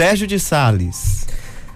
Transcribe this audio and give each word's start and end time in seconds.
Sérgio 0.00 0.26
de 0.26 0.38
Sales. 0.38 1.26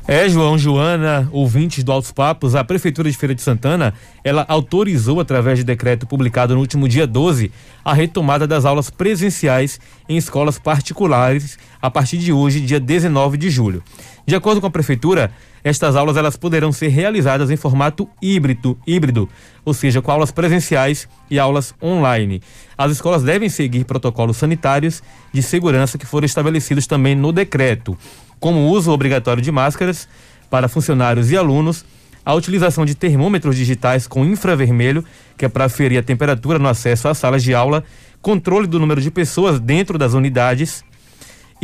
É, 0.07 0.29
João, 0.29 0.59
Joana, 0.59 1.27
ouvintes 1.33 1.83
do 1.83 1.91
Altos 1.91 2.13
Papos, 2.13 2.55
a 2.55 2.63
Prefeitura 2.63 3.11
de 3.11 3.17
Feira 3.17 3.35
de 3.35 3.41
Santana, 3.41 3.95
ela 4.23 4.45
autorizou, 4.47 5.19
através 5.19 5.59
de 5.59 5.65
decreto 5.65 6.07
publicado 6.07 6.53
no 6.53 6.61
último 6.61 6.87
dia 6.87 7.07
12, 7.07 7.51
a 7.83 7.95
retomada 7.95 8.47
das 8.47 8.67
aulas 8.67 8.91
presenciais 8.91 9.81
em 10.07 10.19
escolas 10.19 10.59
particulares 10.59 11.59
a 11.81 11.91
partir 11.91 12.19
de 12.19 12.35
hoje, 12.35 12.61
dia 12.61 12.79
19 12.79 13.39
de 13.39 13.49
julho. 13.49 13.83
De 14.27 14.35
acordo 14.35 14.61
com 14.61 14.67
a 14.67 14.71
Prefeitura, 14.71 15.33
estas 15.63 15.97
aulas 15.97 16.19
elas 16.19 16.37
poderão 16.37 16.71
ser 16.71 16.89
realizadas 16.89 17.51
em 17.51 17.57
formato 17.57 18.07
híbrido, 18.21 18.79
híbrido, 18.87 19.27
ou 19.65 19.73
seja, 19.73 20.03
com 20.03 20.11
aulas 20.11 20.31
presenciais 20.31 21.09
e 21.31 21.39
aulas 21.39 21.75
online. 21.83 22.43
As 22.77 22.93
escolas 22.93 23.23
devem 23.23 23.49
seguir 23.49 23.85
protocolos 23.85 24.37
sanitários 24.37 25.03
de 25.33 25.43
segurança 25.43 25.97
que 25.97 26.05
foram 26.05 26.27
estabelecidos 26.27 26.87
também 26.87 27.15
no 27.15 27.33
decreto 27.33 27.97
como 28.41 28.61
o 28.61 28.71
uso 28.71 28.93
obrigatório 28.93 29.43
de 29.43 29.51
máscaras 29.51 30.09
para 30.51 30.69
funcionários 30.69 31.31
e 31.31 31.37
alunos, 31.37 31.85
a 32.25 32.35
utilização 32.35 32.85
de 32.87 32.95
termômetros 32.95 33.57
digitais 33.57 34.07
com 34.07 34.25
infravermelho, 34.25 35.05
que 35.37 35.45
é 35.45 35.49
para 35.49 35.67
aferir 35.67 35.99
a 35.99 36.03
temperatura 36.03 36.59
no 36.59 36.69
acesso 36.69 37.09
às 37.09 37.19
salas 37.19 37.43
de 37.43 37.55
aula, 37.55 37.85
controle 38.23 38.67
do 38.67 38.79
número 38.79 39.01
de 39.01 39.11
pessoas 39.11 39.61
dentro 39.61 39.99
das 39.99 40.15
unidades 40.15 40.85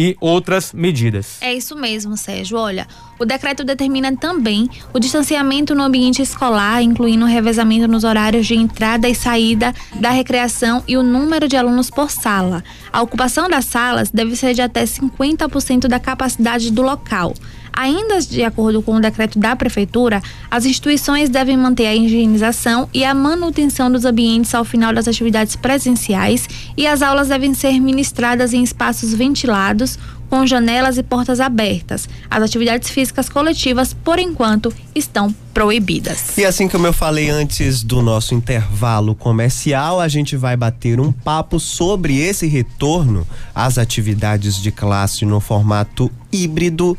e 0.00 0.16
outras 0.18 0.72
medidas. 0.72 1.36
É 1.42 1.52
isso 1.52 1.76
mesmo, 1.76 2.16
Sérgio. 2.16 2.56
Olha, 2.56 2.88
o 3.18 3.26
decreto 3.26 3.62
determina 3.62 4.16
também 4.16 4.66
o 4.94 4.98
distanciamento 4.98 5.74
no 5.74 5.82
ambiente 5.82 6.22
escolar, 6.22 6.82
incluindo 6.82 7.26
o 7.26 7.28
revezamento 7.28 7.86
nos 7.86 8.02
horários 8.02 8.46
de 8.46 8.54
entrada 8.54 9.06
e 9.06 9.14
saída 9.14 9.74
da 9.96 10.08
recreação 10.08 10.82
e 10.88 10.96
o 10.96 11.02
número 11.02 11.46
de 11.46 11.54
alunos 11.54 11.90
por 11.90 12.10
sala. 12.10 12.64
A 12.90 13.02
ocupação 13.02 13.46
das 13.46 13.66
salas 13.66 14.10
deve 14.10 14.34
ser 14.36 14.54
de 14.54 14.62
até 14.62 14.84
50% 14.84 15.86
da 15.86 16.00
capacidade 16.00 16.72
do 16.72 16.80
local. 16.80 17.34
Ainda 17.72 18.20
de 18.20 18.42
acordo 18.42 18.82
com 18.82 18.96
o 18.96 19.00
decreto 19.00 19.38
da 19.38 19.56
Prefeitura, 19.56 20.22
as 20.50 20.64
instituições 20.64 21.28
devem 21.28 21.56
manter 21.56 21.86
a 21.86 21.94
higienização 21.94 22.88
e 22.92 23.04
a 23.04 23.14
manutenção 23.14 23.90
dos 23.90 24.04
ambientes 24.04 24.54
ao 24.54 24.64
final 24.64 24.92
das 24.92 25.08
atividades 25.08 25.56
presenciais 25.56 26.48
e 26.76 26.86
as 26.86 27.02
aulas 27.02 27.28
devem 27.28 27.54
ser 27.54 27.80
ministradas 27.80 28.52
em 28.52 28.62
espaços 28.62 29.14
ventilados, 29.14 29.98
com 30.30 30.46
janelas 30.46 30.96
e 30.96 31.02
portas 31.02 31.40
abertas. 31.40 32.08
As 32.30 32.42
atividades 32.42 32.88
físicas 32.88 33.28
coletivas, 33.28 33.92
por 33.92 34.18
enquanto, 34.18 34.72
estão 34.94 35.34
proibidas. 35.52 36.38
E 36.38 36.44
assim 36.44 36.68
como 36.68 36.86
eu 36.86 36.92
falei 36.92 37.28
antes 37.28 37.82
do 37.82 38.00
nosso 38.00 38.32
intervalo 38.32 39.14
comercial, 39.14 40.00
a 40.00 40.06
gente 40.06 40.36
vai 40.36 40.56
bater 40.56 41.00
um 41.00 41.10
papo 41.10 41.58
sobre 41.58 42.18
esse 42.18 42.46
retorno 42.46 43.26
às 43.52 43.76
atividades 43.76 44.62
de 44.62 44.70
classe 44.70 45.26
no 45.26 45.40
formato 45.40 46.08
híbrido 46.32 46.96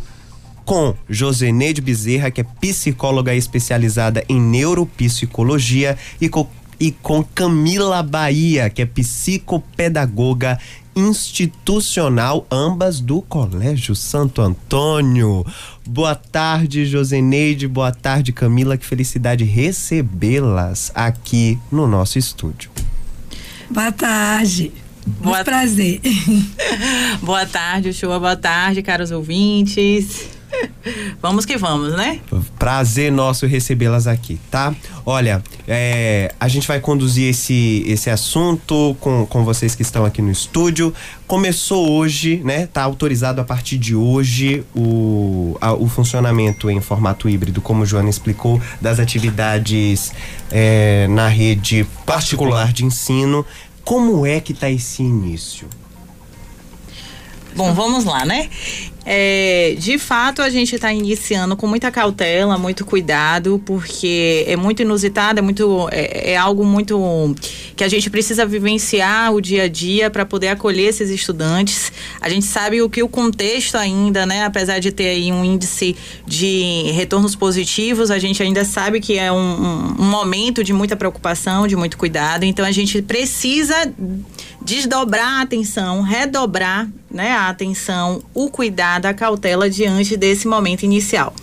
com 0.65 0.95
Joseneide 1.09 1.81
Bezerra, 1.81 2.31
que 2.31 2.41
é 2.41 2.43
psicóloga 2.43 3.33
especializada 3.33 4.23
em 4.27 4.39
neuropsicologia, 4.39 5.97
e 6.19 6.29
com, 6.29 6.47
e 6.79 6.91
com 6.91 7.23
Camila 7.23 8.01
Bahia, 8.01 8.69
que 8.69 8.81
é 8.81 8.85
psicopedagoga 8.85 10.57
institucional, 10.95 12.45
ambas 12.51 12.99
do 12.99 13.21
Colégio 13.21 13.95
Santo 13.95 14.41
Antônio. 14.41 15.45
Boa 15.87 16.15
tarde, 16.15 16.85
Joseneide. 16.85 17.67
Boa 17.67 17.91
tarde, 17.91 18.31
Camila. 18.31 18.77
Que 18.77 18.85
felicidade 18.85 19.43
recebê-las 19.43 20.91
aqui 20.93 21.57
no 21.71 21.87
nosso 21.87 22.17
estúdio. 22.17 22.69
Boa 23.69 23.91
tarde. 23.91 24.71
Boa 25.05 25.43
prazer. 25.43 25.99
boa 27.23 27.45
tarde, 27.45 27.93
Chua. 27.93 28.19
Boa 28.19 28.35
tarde, 28.35 28.83
caros 28.83 29.11
ouvintes. 29.11 30.40
vamos 31.21 31.45
que 31.45 31.57
vamos, 31.57 31.93
né? 31.93 32.19
Prazer 32.57 33.11
nosso 33.11 33.45
recebê-las 33.45 34.07
aqui, 34.07 34.39
tá? 34.49 34.73
Olha, 35.05 35.43
é, 35.67 36.33
a 36.39 36.47
gente 36.47 36.67
vai 36.67 36.79
conduzir 36.79 37.29
esse, 37.29 37.83
esse 37.87 38.09
assunto 38.09 38.95
com, 38.99 39.25
com 39.25 39.43
vocês 39.43 39.75
que 39.75 39.81
estão 39.81 40.05
aqui 40.05 40.21
no 40.21 40.31
estúdio. 40.31 40.93
Começou 41.27 41.91
hoje, 41.91 42.41
né? 42.43 42.67
Tá 42.67 42.83
autorizado 42.83 43.41
a 43.41 43.43
partir 43.43 43.77
de 43.77 43.95
hoje 43.95 44.63
o, 44.75 45.57
a, 45.59 45.73
o 45.73 45.87
funcionamento 45.87 46.69
em 46.69 46.81
formato 46.81 47.29
híbrido, 47.29 47.61
como 47.61 47.83
o 47.83 47.85
Joana 47.85 48.09
explicou, 48.09 48.61
das 48.79 48.99
atividades 48.99 50.11
é, 50.51 51.07
na 51.07 51.27
rede 51.27 51.85
particular 52.05 52.71
de 52.71 52.85
ensino. 52.85 53.45
Como 53.83 54.25
é 54.25 54.39
que 54.39 54.53
tá 54.53 54.69
esse 54.69 55.01
início? 55.01 55.67
Bom, 57.55 57.73
vamos 57.73 58.05
lá, 58.05 58.25
né? 58.25 58.49
É, 59.03 59.75
de 59.79 59.97
fato, 59.97 60.41
a 60.41 60.49
gente 60.49 60.75
está 60.75 60.93
iniciando 60.93 61.55
com 61.55 61.65
muita 61.65 61.89
cautela, 61.89 62.57
muito 62.57 62.85
cuidado, 62.85 63.61
porque 63.65 64.45
é 64.47 64.55
muito 64.55 64.83
inusitado, 64.83 65.39
é, 65.39 65.41
muito, 65.41 65.89
é, 65.91 66.33
é 66.33 66.37
algo 66.37 66.63
muito 66.63 67.35
que 67.75 67.83
a 67.83 67.87
gente 67.87 68.09
precisa 68.11 68.45
vivenciar 68.45 69.33
o 69.33 69.41
dia 69.41 69.63
a 69.63 69.67
dia 69.67 70.09
para 70.11 70.23
poder 70.23 70.49
acolher 70.49 70.89
esses 70.89 71.09
estudantes. 71.09 71.91
A 72.19 72.29
gente 72.29 72.45
sabe 72.45 72.81
o 72.81 72.89
que 72.89 73.01
o 73.01 73.09
contexto 73.09 73.75
ainda, 73.75 74.25
né, 74.25 74.45
apesar 74.45 74.79
de 74.79 74.91
ter 74.91 75.07
aí 75.07 75.31
um 75.31 75.43
índice 75.43 75.95
de 76.27 76.91
retornos 76.91 77.35
positivos, 77.35 78.11
a 78.11 78.19
gente 78.19 78.43
ainda 78.43 78.63
sabe 78.63 78.99
que 78.99 79.17
é 79.17 79.31
um, 79.31 79.37
um, 79.37 79.95
um 79.99 80.05
momento 80.05 80.63
de 80.63 80.73
muita 80.73 80.95
preocupação, 80.95 81.67
de 81.67 81.75
muito 81.75 81.97
cuidado. 81.97 82.43
Então, 82.43 82.63
a 82.63 82.71
gente 82.71 83.01
precisa 83.01 83.91
desdobrar 84.61 85.39
a 85.39 85.41
atenção, 85.41 86.01
redobrar 86.01 86.87
né, 87.11 87.31
a 87.31 87.49
atenção, 87.49 88.23
o 88.33 88.49
cuidado, 88.49 89.05
a 89.05 89.13
cautela 89.13 89.69
diante 89.69 90.15
desse 90.15 90.47
momento 90.47 90.83
inicial. 90.83 91.33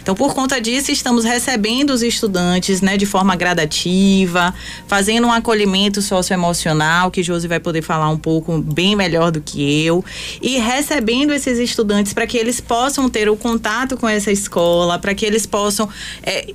Então, 0.00 0.14
por 0.14 0.34
conta 0.34 0.60
disso, 0.60 0.90
estamos 0.90 1.24
recebendo 1.24 1.90
os 1.90 2.02
estudantes 2.02 2.80
né, 2.80 2.96
de 2.96 3.06
forma 3.06 3.36
gradativa, 3.36 4.54
fazendo 4.86 5.26
um 5.26 5.32
acolhimento 5.32 6.00
socioemocional, 6.00 7.10
que 7.10 7.22
Josi 7.22 7.48
vai 7.48 7.60
poder 7.60 7.82
falar 7.82 8.08
um 8.10 8.18
pouco 8.18 8.58
bem 8.58 8.96
melhor 8.96 9.30
do 9.30 9.40
que 9.40 9.84
eu, 9.84 10.04
e 10.40 10.58
recebendo 10.58 11.32
esses 11.32 11.58
estudantes 11.58 12.12
para 12.12 12.26
que 12.26 12.36
eles 12.36 12.60
possam 12.60 13.08
ter 13.08 13.28
o 13.28 13.36
contato 13.36 13.96
com 13.96 14.08
essa 14.08 14.30
escola, 14.30 14.98
para 14.98 15.14
que 15.14 15.24
eles 15.24 15.46
possam 15.46 15.88
é, 16.22 16.46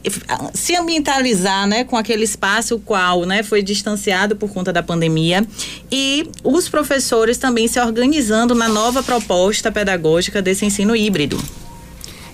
se 0.54 0.75
ambientalizar 0.75 1.68
né, 1.68 1.84
com 1.84 1.98
aquele 1.98 2.24
espaço 2.24 2.80
qual 2.80 3.25
né, 3.25 3.44
foi 3.44 3.62
distanciado 3.62 4.36
por 4.36 4.50
conta 4.50 4.72
da 4.72 4.84
pandemia 4.84 5.46
e 5.92 6.30
os 6.44 6.70
professores 6.70 7.38
também 7.38 7.68
se 7.68 7.80
organizando 7.80 8.56
na 8.56 8.68
nova 8.68 9.04
proposta 9.04 9.72
pedagógica 9.72 10.42
desse 10.42 10.66
ensino 10.66 10.96
híbrido. 10.96 11.42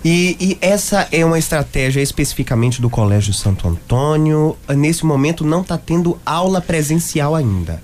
E, 0.03 0.37
e, 0.39 0.57
essa 0.61 1.07
é 1.11 1.25
uma 1.25 1.37
estratégia 1.37 2.01
especificamente 2.01 2.81
do 2.81 2.89
Colégio 2.89 3.33
Santo 3.33 3.67
Antônio. 3.67 4.57
Nesse 4.69 5.05
momento 5.05 5.43
não 5.43 5.61
está 5.61 5.77
tendo 5.77 6.19
aula 6.25 6.61
presencial 6.61 7.35
ainda. 7.35 7.81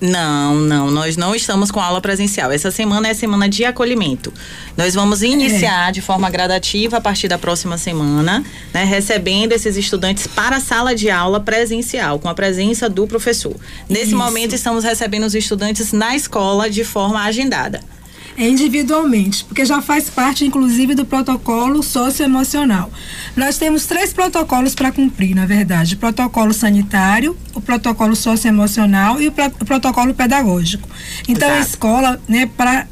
Não, 0.00 0.54
não, 0.54 0.90
nós 0.90 1.16
não 1.18 1.34
estamos 1.34 1.70
com 1.70 1.78
aula 1.78 2.00
presencial. 2.00 2.50
Essa 2.50 2.70
semana 2.70 3.08
é 3.08 3.14
semana 3.14 3.48
de 3.48 3.66
acolhimento. 3.66 4.32
Nós 4.74 4.94
vamos 4.94 5.22
iniciar 5.22 5.92
de 5.92 6.00
forma 6.00 6.30
gradativa 6.30 6.96
a 6.96 7.00
partir 7.00 7.28
da 7.28 7.36
próxima 7.36 7.76
semana, 7.76 8.42
né, 8.72 8.84
recebendo 8.84 9.52
esses 9.52 9.76
estudantes 9.76 10.26
para 10.26 10.56
a 10.56 10.60
sala 10.60 10.94
de 10.94 11.10
aula 11.10 11.38
presencial, 11.38 12.18
com 12.18 12.30
a 12.30 12.34
presença 12.34 12.88
do 12.88 13.06
professor. 13.06 13.54
Nesse 13.88 14.06
Isso. 14.06 14.16
momento, 14.16 14.54
estamos 14.54 14.84
recebendo 14.84 15.24
os 15.24 15.34
estudantes 15.34 15.92
na 15.92 16.16
escola 16.16 16.70
de 16.70 16.82
forma 16.82 17.22
agendada 17.22 17.80
individualmente, 18.48 19.44
porque 19.44 19.64
já 19.64 19.82
faz 19.82 20.08
parte, 20.08 20.44
inclusive, 20.44 20.94
do 20.94 21.04
protocolo 21.04 21.82
socioemocional. 21.82 22.90
Nós 23.36 23.58
temos 23.58 23.86
três 23.86 24.12
protocolos 24.12 24.74
para 24.74 24.90
cumprir, 24.90 25.34
na 25.34 25.46
verdade: 25.46 25.94
o 25.94 25.98
protocolo 25.98 26.52
sanitário, 26.52 27.36
o 27.54 27.60
protocolo 27.60 28.16
socioemocional 28.16 29.20
e 29.20 29.28
o, 29.28 29.32
pro, 29.32 29.46
o 29.46 29.64
protocolo 29.64 30.14
pedagógico. 30.14 30.88
Então, 31.28 31.48
Exato. 31.48 31.62
a 31.62 31.68
escola, 31.68 32.22
né, 32.28 32.46
para 32.46 32.86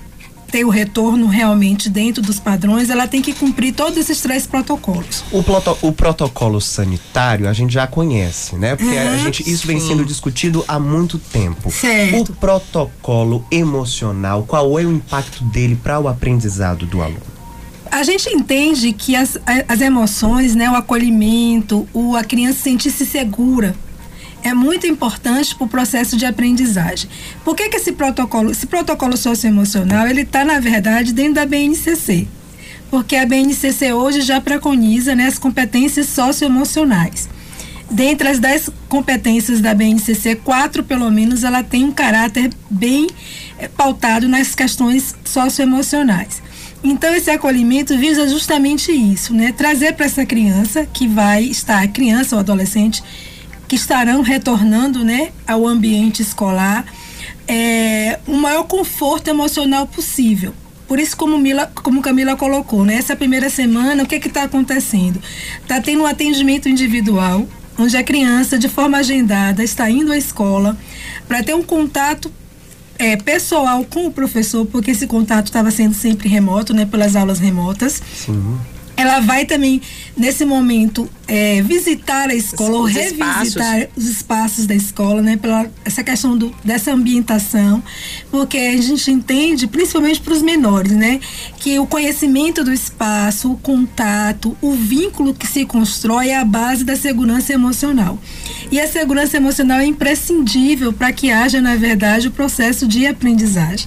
ter 0.50 0.64
o 0.64 0.68
retorno 0.68 1.26
realmente 1.26 1.88
dentro 1.88 2.22
dos 2.22 2.40
padrões, 2.40 2.90
ela 2.90 3.06
tem 3.06 3.20
que 3.20 3.32
cumprir 3.32 3.74
todos 3.74 3.98
esses 3.98 4.20
três 4.20 4.46
protocolos. 4.46 5.22
O, 5.30 5.42
proto, 5.42 5.78
o 5.82 5.92
protocolo 5.92 6.60
sanitário 6.60 7.48
a 7.48 7.52
gente 7.52 7.72
já 7.72 7.86
conhece, 7.86 8.56
né? 8.56 8.74
Porque 8.74 8.94
uhum, 8.94 9.14
a 9.14 9.16
gente, 9.18 9.42
isso 9.42 9.62
sim. 9.62 9.68
vem 9.68 9.80
sendo 9.80 10.04
discutido 10.04 10.64
há 10.66 10.78
muito 10.78 11.18
tempo. 11.18 11.70
Certo. 11.70 12.32
O 12.32 12.36
protocolo 12.36 13.44
emocional, 13.50 14.44
qual 14.44 14.78
é 14.78 14.84
o 14.84 14.92
impacto 14.92 15.44
dele 15.44 15.76
para 15.76 16.00
o 16.00 16.08
aprendizado 16.08 16.86
do 16.86 17.02
aluno? 17.02 17.38
a 17.90 18.02
gente 18.02 18.28
entende 18.28 18.92
que 18.92 19.16
as, 19.16 19.38
as 19.66 19.80
emoções, 19.80 20.54
né, 20.54 20.68
o 20.70 20.74
acolhimento, 20.74 21.88
o, 21.94 22.16
a 22.16 22.22
criança 22.22 22.58
sentir-se 22.60 23.06
segura 23.06 23.74
é 24.42 24.54
muito 24.54 24.86
importante 24.86 25.54
para 25.54 25.64
o 25.64 25.68
processo 25.68 26.16
de 26.16 26.24
aprendizagem. 26.24 27.08
Por 27.44 27.56
que, 27.56 27.68
que 27.68 27.76
esse 27.76 27.92
protocolo, 27.92 28.50
esse 28.50 28.66
protocolo 28.66 29.16
socioemocional, 29.16 30.06
ele 30.06 30.22
está, 30.22 30.44
na 30.44 30.60
verdade, 30.60 31.12
dentro 31.12 31.34
da 31.34 31.46
BNCC? 31.46 32.26
Porque 32.90 33.16
a 33.16 33.26
BNCC 33.26 33.92
hoje 33.92 34.22
já 34.22 34.40
preconiza 34.40 35.14
né, 35.14 35.26
as 35.26 35.38
competências 35.38 36.06
socioemocionais. 36.08 37.28
Dentre 37.90 38.28
as 38.28 38.38
dez 38.38 38.68
competências 38.88 39.60
da 39.60 39.74
BNCC, 39.74 40.36
quatro, 40.36 40.82
pelo 40.82 41.10
menos, 41.10 41.42
ela 41.42 41.62
tem 41.62 41.84
um 41.84 41.92
caráter 41.92 42.50
bem 42.70 43.06
é, 43.58 43.66
pautado 43.66 44.28
nas 44.28 44.54
questões 44.54 45.14
socioemocionais. 45.24 46.42
Então 46.82 47.12
esse 47.14 47.30
acolhimento 47.30 47.96
visa 47.96 48.28
justamente 48.28 48.92
isso, 48.92 49.34
né? 49.34 49.52
Trazer 49.52 49.94
para 49.94 50.06
essa 50.06 50.24
criança 50.24 50.86
que 50.86 51.08
vai 51.08 51.42
estar, 51.44 51.86
criança 51.88 52.36
ou 52.36 52.40
adolescente, 52.40 53.02
que 53.68 53.76
estarão 53.76 54.22
retornando, 54.22 55.04
né, 55.04 55.30
ao 55.46 55.66
ambiente 55.66 56.22
escolar, 56.22 56.86
é, 57.46 58.18
o 58.26 58.34
maior 58.34 58.64
conforto 58.64 59.28
emocional 59.28 59.86
possível. 59.86 60.54
Por 60.88 60.98
isso, 60.98 61.14
como, 61.14 61.38
Mila, 61.38 61.70
como 61.74 62.00
Camila 62.00 62.34
colocou, 62.34 62.82
né? 62.82 62.94
Essa 62.94 63.14
primeira 63.14 63.50
semana, 63.50 64.02
o 64.02 64.06
que 64.06 64.16
está 64.16 64.44
acontecendo? 64.44 65.20
Está 65.60 65.82
tendo 65.82 66.02
um 66.02 66.06
atendimento 66.06 66.66
individual, 66.66 67.46
onde 67.78 67.94
a 67.94 68.02
criança, 68.02 68.58
de 68.58 68.68
forma 68.68 68.96
agendada, 68.96 69.62
está 69.62 69.90
indo 69.90 70.10
à 70.10 70.16
escola 70.16 70.78
para 71.28 71.42
ter 71.42 71.54
um 71.54 71.62
contato 71.62 72.32
é, 72.98 73.16
pessoal 73.16 73.84
com 73.84 74.06
o 74.06 74.10
professor, 74.10 74.64
porque 74.64 74.92
esse 74.92 75.06
contato 75.06 75.46
estava 75.46 75.70
sendo 75.70 75.94
sempre 75.94 76.26
remoto, 76.26 76.72
né, 76.72 76.86
pelas 76.86 77.14
aulas 77.14 77.38
remotas. 77.38 78.02
Sim. 78.14 78.58
Ela 78.98 79.20
vai 79.20 79.46
também, 79.46 79.80
nesse 80.16 80.44
momento, 80.44 81.08
é, 81.28 81.62
visitar 81.62 82.28
a 82.30 82.34
escola, 82.34 82.70
os, 82.70 82.76
ou 82.76 82.84
revisitar 82.84 83.44
espaços. 83.44 83.88
os 83.96 84.10
espaços 84.10 84.66
da 84.66 84.74
escola, 84.74 85.22
né? 85.22 85.36
Pela 85.36 85.70
essa 85.84 86.02
questão 86.02 86.36
do, 86.36 86.52
dessa 86.64 86.92
ambientação, 86.92 87.80
porque 88.28 88.58
a 88.58 88.82
gente 88.82 89.08
entende, 89.08 89.68
principalmente 89.68 90.20
para 90.20 90.32
os 90.32 90.42
menores, 90.42 90.90
né? 90.90 91.20
Que 91.58 91.78
o 91.78 91.86
conhecimento 91.86 92.64
do 92.64 92.72
espaço, 92.72 93.52
o 93.52 93.56
contato, 93.56 94.56
o 94.60 94.72
vínculo 94.72 95.32
que 95.32 95.46
se 95.46 95.64
constrói 95.64 96.30
é 96.30 96.36
a 96.36 96.44
base 96.44 96.82
da 96.82 96.96
segurança 96.96 97.52
emocional. 97.52 98.18
E 98.72 98.80
a 98.80 98.88
segurança 98.88 99.36
emocional 99.36 99.78
é 99.78 99.86
imprescindível 99.86 100.92
para 100.92 101.12
que 101.12 101.30
haja, 101.30 101.60
na 101.60 101.76
verdade, 101.76 102.26
o 102.26 102.32
processo 102.32 102.84
de 102.88 103.06
aprendizagem. 103.06 103.86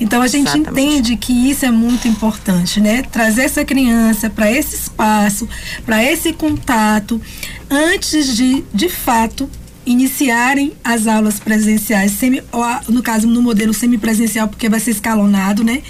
Então 0.00 0.22
a 0.22 0.28
gente 0.28 0.48
Exatamente. 0.48 0.70
entende 0.70 1.16
que 1.16 1.32
isso 1.32 1.64
é 1.66 1.70
muito 1.70 2.06
importante, 2.06 2.80
né? 2.80 3.02
Trazer 3.02 3.42
essa 3.42 3.64
criança 3.64 4.30
para 4.30 4.50
esse 4.50 4.76
espaço, 4.76 5.48
para 5.84 6.02
esse 6.02 6.32
contato, 6.32 7.20
antes 7.68 8.36
de, 8.36 8.64
de 8.72 8.88
fato, 8.88 9.50
iniciarem 9.84 10.72
as 10.84 11.06
aulas 11.06 11.40
presenciais, 11.40 12.12
semi, 12.12 12.42
no 12.88 13.02
caso 13.02 13.26
no 13.26 13.42
modelo 13.42 13.74
semipresencial, 13.74 14.46
porque 14.46 14.68
vai 14.68 14.78
ser 14.78 14.92
escalonado, 14.92 15.64
né? 15.64 15.82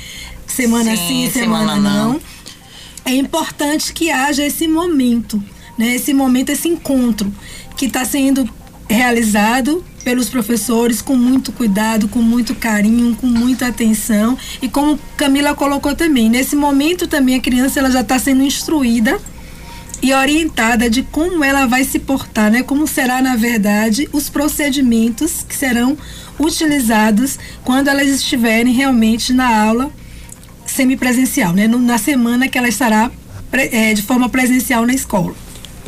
Semana 0.46 0.96
sim, 0.96 1.26
sim 1.26 1.30
semana, 1.30 1.74
semana 1.74 1.90
não. 1.90 2.12
não. 2.14 2.20
É 3.04 3.14
importante 3.14 3.92
que 3.92 4.10
haja 4.10 4.44
esse 4.44 4.66
momento, 4.68 5.42
né? 5.76 5.94
Esse 5.94 6.14
momento, 6.14 6.50
esse 6.50 6.68
encontro 6.68 7.32
que 7.76 7.86
está 7.86 8.04
sendo 8.04 8.48
realizado 8.88 9.84
pelos 10.04 10.28
professores 10.28 11.02
com 11.02 11.16
muito 11.16 11.52
cuidado, 11.52 12.08
com 12.08 12.20
muito 12.20 12.54
carinho, 12.54 13.16
com 13.16 13.26
muita 13.26 13.66
atenção 13.66 14.36
e 14.62 14.68
como 14.68 14.98
Camila 15.16 15.54
colocou 15.54 15.94
também, 15.94 16.28
nesse 16.30 16.56
momento 16.56 17.06
também 17.06 17.34
a 17.34 17.40
criança 17.40 17.78
ela 17.78 17.90
já 17.90 18.00
está 18.00 18.18
sendo 18.18 18.42
instruída 18.42 19.18
e 20.00 20.12
orientada 20.12 20.88
de 20.88 21.02
como 21.02 21.42
ela 21.42 21.66
vai 21.66 21.84
se 21.84 21.98
portar, 21.98 22.50
né? 22.50 22.62
Como 22.62 22.86
será 22.86 23.20
na 23.20 23.36
verdade 23.36 24.08
os 24.12 24.28
procedimentos 24.28 25.44
que 25.48 25.56
serão 25.56 25.96
utilizados 26.38 27.38
quando 27.64 27.88
elas 27.88 28.06
estiverem 28.08 28.72
realmente 28.72 29.32
na 29.32 29.62
aula 29.62 29.90
semipresencial, 30.66 31.52
né? 31.52 31.66
Na 31.66 31.98
semana 31.98 32.48
que 32.48 32.56
ela 32.56 32.68
estará 32.68 33.10
é, 33.52 33.92
de 33.92 34.02
forma 34.02 34.28
presencial 34.28 34.86
na 34.86 34.92
escola. 34.92 35.34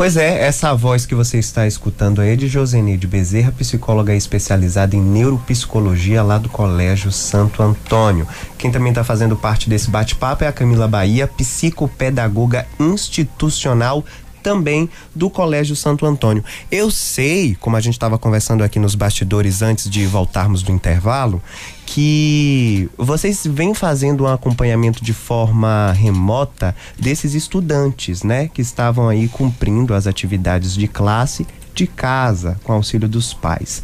Pois 0.00 0.16
é, 0.16 0.46
essa 0.46 0.72
voz 0.72 1.04
que 1.04 1.14
você 1.14 1.38
está 1.38 1.66
escutando 1.66 2.22
aí 2.22 2.30
é 2.30 2.34
de 2.34 2.48
Josenide 2.48 3.06
Bezerra, 3.06 3.52
psicóloga 3.52 4.14
especializada 4.14 4.96
em 4.96 5.00
neuropsicologia 5.02 6.22
lá 6.22 6.38
do 6.38 6.48
Colégio 6.48 7.12
Santo 7.12 7.62
Antônio. 7.62 8.26
Quem 8.56 8.70
também 8.72 8.92
está 8.92 9.04
fazendo 9.04 9.36
parte 9.36 9.68
desse 9.68 9.90
bate-papo 9.90 10.42
é 10.42 10.46
a 10.46 10.52
Camila 10.52 10.88
Bahia, 10.88 11.26
psicopedagoga 11.26 12.66
institucional 12.78 14.02
também 14.42 14.88
do 15.14 15.30
Colégio 15.30 15.76
Santo 15.76 16.06
Antônio. 16.06 16.44
Eu 16.70 16.90
sei, 16.90 17.56
como 17.60 17.76
a 17.76 17.80
gente 17.80 17.94
estava 17.94 18.18
conversando 18.18 18.64
aqui 18.64 18.78
nos 18.78 18.94
bastidores 18.94 19.62
antes 19.62 19.88
de 19.88 20.06
voltarmos 20.06 20.62
do 20.62 20.72
intervalo, 20.72 21.42
que 21.86 22.88
vocês 22.96 23.42
vêm 23.44 23.74
fazendo 23.74 24.24
um 24.24 24.28
acompanhamento 24.28 25.04
de 25.04 25.12
forma 25.12 25.92
remota 25.92 26.74
desses 26.98 27.34
estudantes, 27.34 28.22
né, 28.22 28.48
que 28.48 28.62
estavam 28.62 29.08
aí 29.08 29.28
cumprindo 29.28 29.92
as 29.92 30.06
atividades 30.06 30.74
de 30.74 30.86
classe 30.86 31.46
de 31.74 31.86
casa 31.86 32.60
com 32.64 32.72
auxílio 32.72 33.08
dos 33.08 33.34
pais. 33.34 33.82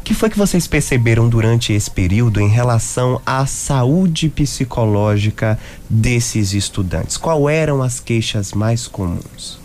O 0.00 0.02
que 0.02 0.14
foi 0.14 0.30
que 0.30 0.38
vocês 0.38 0.66
perceberam 0.66 1.28
durante 1.28 1.72
esse 1.72 1.90
período 1.90 2.40
em 2.40 2.48
relação 2.48 3.20
à 3.24 3.44
saúde 3.46 4.28
psicológica 4.28 5.58
desses 5.88 6.54
estudantes? 6.54 7.16
Qual 7.16 7.48
eram 7.48 7.82
as 7.82 8.00
queixas 8.00 8.52
mais 8.52 8.88
comuns? 8.88 9.59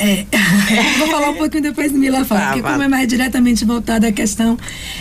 É, 0.00 0.24
vou 0.98 1.08
falar 1.08 1.28
um 1.28 1.34
pouquinho 1.34 1.62
depois 1.62 1.92
do 1.92 1.98
Mila 1.98 2.24
fala, 2.24 2.46
porque 2.46 2.62
como 2.62 2.82
é 2.82 2.88
mais 2.88 3.06
diretamente 3.06 3.66
voltada 3.66 4.08
à 4.08 4.12
questão 4.12 4.56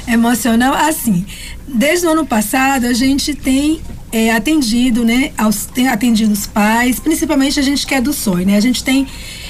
emocional, 0.06 0.74
assim, 0.74 1.25
desde 1.66 2.06
o 2.06 2.10
ano 2.10 2.25
passado 2.25 2.86
a 2.86 2.92
gente 2.92 3.34
tem 3.34 3.80
é, 4.12 4.31
atendido, 4.31 5.06
né, 5.06 5.31
aos, 5.38 5.66
tem 5.68 5.88
atendido 5.88 6.34
os 6.34 6.46
pais, 6.46 7.00
principalmente 7.00 7.57
a 7.57 7.63
gente 7.63 7.88
que 7.88 7.96
é 7.96 8.01
do 8.01 8.12
sonho, 8.12 8.46
né, 8.46 8.57
a 8.57 8.60
gente 8.60 8.84
tem 8.84 9.07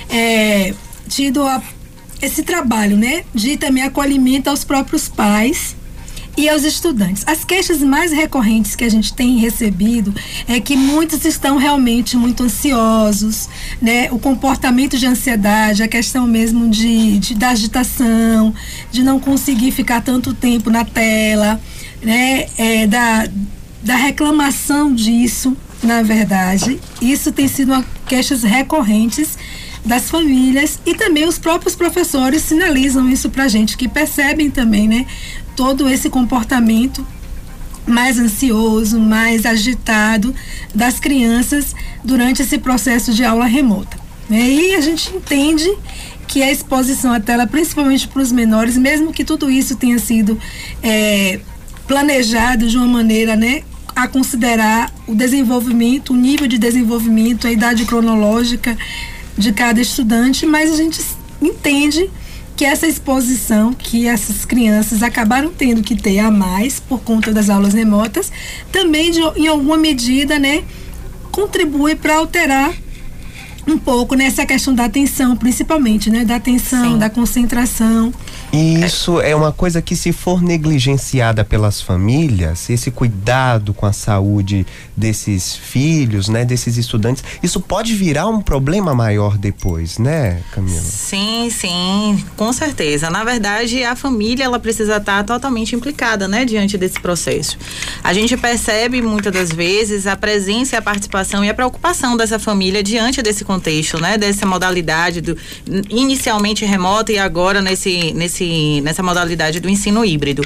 é, 0.08 0.72
tido 1.08 1.42
a, 1.42 1.60
esse 2.22 2.44
trabalho, 2.44 2.96
né, 2.96 3.24
de 3.34 3.58
também 3.58 3.82
acolhimento 3.82 4.52
aos 4.52 4.64
próprios 4.64 5.10
pais, 5.10 5.76
e 6.40 6.48
aos 6.48 6.64
estudantes. 6.64 7.22
As 7.28 7.44
queixas 7.44 7.84
mais 7.84 8.14
recorrentes 8.14 8.74
que 8.74 8.86
a 8.86 8.90
gente 8.90 9.12
tem 9.12 9.38
recebido 9.38 10.16
é 10.48 10.58
que 10.62 10.78
muitos 10.78 11.26
estão 11.26 11.58
realmente 11.58 12.16
muito 12.16 12.44
ansiosos, 12.44 13.50
né? 13.82 14.10
O 14.10 14.18
comportamento 14.18 14.98
de 14.98 15.06
ansiedade, 15.06 15.84
a 15.84 15.88
questão 15.88 16.26
mesmo 16.26 16.70
de, 16.70 17.20
de 17.20 17.36
da 17.36 17.50
agitação, 17.50 18.54
de 18.90 19.04
não 19.04 19.20
conseguir 19.20 19.72
ficar 19.72 20.02
tanto 20.02 20.34
tempo 20.34 20.70
na 20.70 20.86
tela, 20.86 21.60
né? 22.02 22.46
É, 22.58 22.88
da, 22.88 23.28
da 23.84 23.98
reclamação 23.98 24.96
disso, 24.96 25.58
na 25.84 26.02
verdade. 26.02 26.80
Isso 27.02 27.34
tem 27.34 27.50
sido 27.50 27.74
uma 27.74 27.86
queixas 28.08 28.44
recorrentes 28.44 29.38
das 29.86 30.10
famílias 30.10 30.80
e 30.86 30.94
também 30.94 31.26
os 31.26 31.40
próprios 31.40 31.76
professores 31.76 32.44
sinalizam 32.44 33.10
isso 33.10 33.30
para 33.30 33.48
gente, 33.48 33.78
que 33.78 33.88
percebem 33.88 34.50
também, 34.50 34.88
né, 34.88 35.06
todo 35.60 35.90
esse 35.90 36.10
comportamento 36.10 37.06
mais 37.86 38.18
ansioso, 38.18 38.98
mais 38.98 39.46
agitado 39.46 40.34
das 40.74 41.02
crianças 41.02 41.76
durante 42.02 42.42
esse 42.42 42.58
processo 42.58 43.14
de 43.14 43.26
aula 43.26 43.44
remota. 43.44 44.00
Né? 44.30 44.40
E 44.40 44.76
a 44.76 44.80
gente 44.80 45.14
entende 45.14 45.70
que 46.26 46.42
a 46.42 46.50
exposição 46.50 47.12
à 47.12 47.20
tela, 47.20 47.46
principalmente 47.46 48.08
para 48.08 48.22
os 48.22 48.32
menores, 48.32 48.78
mesmo 48.78 49.12
que 49.12 49.26
tudo 49.26 49.52
isso 49.52 49.76
tenha 49.76 50.00
sido 50.00 50.40
é, 50.82 51.42
planejado 51.86 52.66
de 52.66 52.78
uma 52.78 52.88
maneira, 52.88 53.36
né, 53.36 53.64
a 53.94 54.08
considerar 54.08 54.94
o 55.06 55.14
desenvolvimento, 55.14 56.14
o 56.14 56.16
nível 56.16 56.48
de 56.48 56.58
desenvolvimento, 56.58 57.48
a 57.48 57.52
idade 57.52 57.84
cronológica 57.84 58.78
de 59.38 59.52
cada 59.52 59.82
estudante, 59.82 60.46
mas 60.46 60.72
a 60.72 60.78
gente 60.78 61.02
entende 61.42 62.10
que 62.60 62.66
essa 62.66 62.86
exposição 62.86 63.72
que 63.72 64.06
essas 64.06 64.44
crianças 64.44 65.02
acabaram 65.02 65.50
tendo 65.50 65.82
que 65.82 65.96
ter 65.96 66.20
a 66.20 66.30
mais 66.30 66.78
por 66.78 67.00
conta 67.00 67.32
das 67.32 67.50
aulas 67.50 67.74
remotas, 67.74 68.34
também 68.70 69.12
de, 69.12 69.22
em 69.38 69.48
alguma 69.48 69.78
medida, 69.78 70.38
né, 70.38 70.66
contribui 71.32 71.96
para 71.96 72.18
alterar 72.18 72.74
um 73.66 73.78
pouco 73.78 74.14
nessa 74.14 74.46
questão 74.46 74.76
da 74.76 74.84
atenção, 74.84 75.38
principalmente, 75.38 76.10
né, 76.10 76.26
da 76.26 76.36
atenção, 76.36 76.92
Sim. 76.92 76.98
da 76.98 77.10
concentração. 77.10 78.14
E 78.52 78.84
isso 78.84 79.22
é 79.22 79.36
uma 79.36 79.52
coisa 79.52 79.80
que, 79.80 79.96
se 79.96 80.12
for 80.12 80.42
negligenciada 80.42 81.46
pelas 81.46 81.82
famílias, 81.82 82.70
esse 82.70 82.90
cuidado 82.90 83.74
com 83.76 83.86
a 83.86 83.94
saúde 83.94 84.66
desses 84.98 85.56
filhos, 85.56 86.28
né, 86.28 86.44
desses 86.44 86.76
estudantes, 86.76 87.24
isso 87.44 87.60
pode 87.60 87.94
virar 87.94 88.28
um 88.28 88.42
problema 88.42 88.96
maior 88.96 89.38
depois, 89.38 90.00
né, 90.00 90.42
Camila? 90.52 90.82
Sim, 90.82 91.50
sim, 91.52 92.24
com 92.36 92.52
certeza. 92.52 93.10
Na 93.10 93.24
verdade, 93.24 93.84
a 93.84 93.96
família 93.96 94.46
ela 94.46 94.60
precisa 94.60 94.98
estar 94.98 95.24
totalmente 95.24 95.76
implicada, 95.76 96.28
né, 96.28 96.44
diante 96.44 96.76
desse 96.76 97.00
processo. 97.00 97.56
A 98.04 98.14
gente 98.14 98.36
percebe 98.36 99.00
muitas 99.02 99.32
das 99.32 99.52
vezes 99.52 100.08
a 100.08 100.16
presença, 100.16 100.78
a 100.78 100.82
participação 100.82 101.46
e 101.46 101.50
a 101.50 101.54
preocupação 101.54 102.18
dessa 102.18 102.40
família 102.40 102.82
diante 102.82 103.22
desse 103.22 103.46
contexto, 103.46 104.02
né, 104.02 104.18
dessa 104.18 104.46
modalidade 104.46 105.22
do 105.22 105.38
inicialmente 105.90 106.66
remota 106.66 107.12
e 107.12 107.20
agora 107.20 107.62
nesse 107.62 108.12
nesse 108.14 108.39
nesse, 108.40 108.82
nessa 108.82 109.04
modalidade 109.04 109.60
do 109.60 109.70
ensino 109.70 110.06
híbrido. 110.06 110.44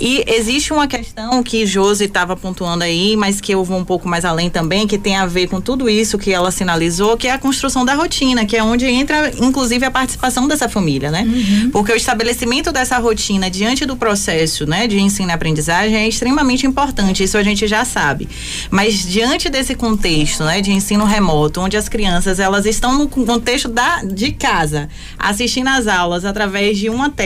E 0.00 0.24
existe 0.26 0.72
uma 0.72 0.86
questão 0.86 1.42
que 1.42 1.66
Josi 1.66 2.04
estava 2.04 2.36
pontuando 2.36 2.84
aí, 2.84 3.16
mas 3.16 3.40
que 3.40 3.52
eu 3.52 3.64
vou 3.64 3.78
um 3.78 3.84
pouco 3.84 4.08
mais 4.08 4.24
além 4.24 4.48
também, 4.48 4.86
que 4.86 4.98
tem 4.98 5.16
a 5.16 5.26
ver 5.26 5.48
com 5.48 5.60
tudo 5.60 5.88
isso 5.88 6.18
que 6.18 6.32
ela 6.32 6.50
sinalizou, 6.50 7.16
que 7.16 7.28
é 7.28 7.32
a 7.32 7.38
construção 7.38 7.84
da 7.84 7.94
rotina, 7.94 8.44
que 8.44 8.56
é 8.56 8.62
onde 8.62 8.86
entra, 8.86 9.32
inclusive, 9.38 9.84
a 9.84 9.90
participação 9.90 10.48
dessa 10.48 10.68
família, 10.68 11.10
né? 11.10 11.22
Uhum. 11.22 11.70
Porque 11.70 11.92
o 11.92 11.96
estabelecimento 11.96 12.72
dessa 12.72 12.98
rotina 12.98 13.50
diante 13.50 13.84
do 13.84 13.96
processo, 13.96 14.66
né, 14.66 14.86
de 14.86 14.98
ensino 14.98 15.30
e 15.30 15.32
aprendizagem 15.32 15.96
é 15.96 16.08
extremamente 16.08 16.66
importante, 16.66 17.22
isso 17.22 17.36
a 17.36 17.42
gente 17.42 17.66
já 17.66 17.84
sabe. 17.84 18.28
Mas 18.70 19.06
diante 19.06 19.48
desse 19.48 19.74
contexto, 19.74 20.44
né, 20.44 20.60
de 20.60 20.72
ensino 20.72 21.04
remoto, 21.04 21.60
onde 21.60 21.76
as 21.76 21.88
crianças 21.88 22.38
elas 22.40 22.66
estão 22.66 22.98
no 22.98 23.08
contexto 23.08 23.68
da, 23.68 24.02
de 24.02 24.32
casa, 24.32 24.88
assistindo 25.18 25.68
às 25.68 25.86
aulas 25.86 26.24
através 26.24 26.78
de 26.78 26.88
uma 26.88 27.10
tela, 27.10 27.25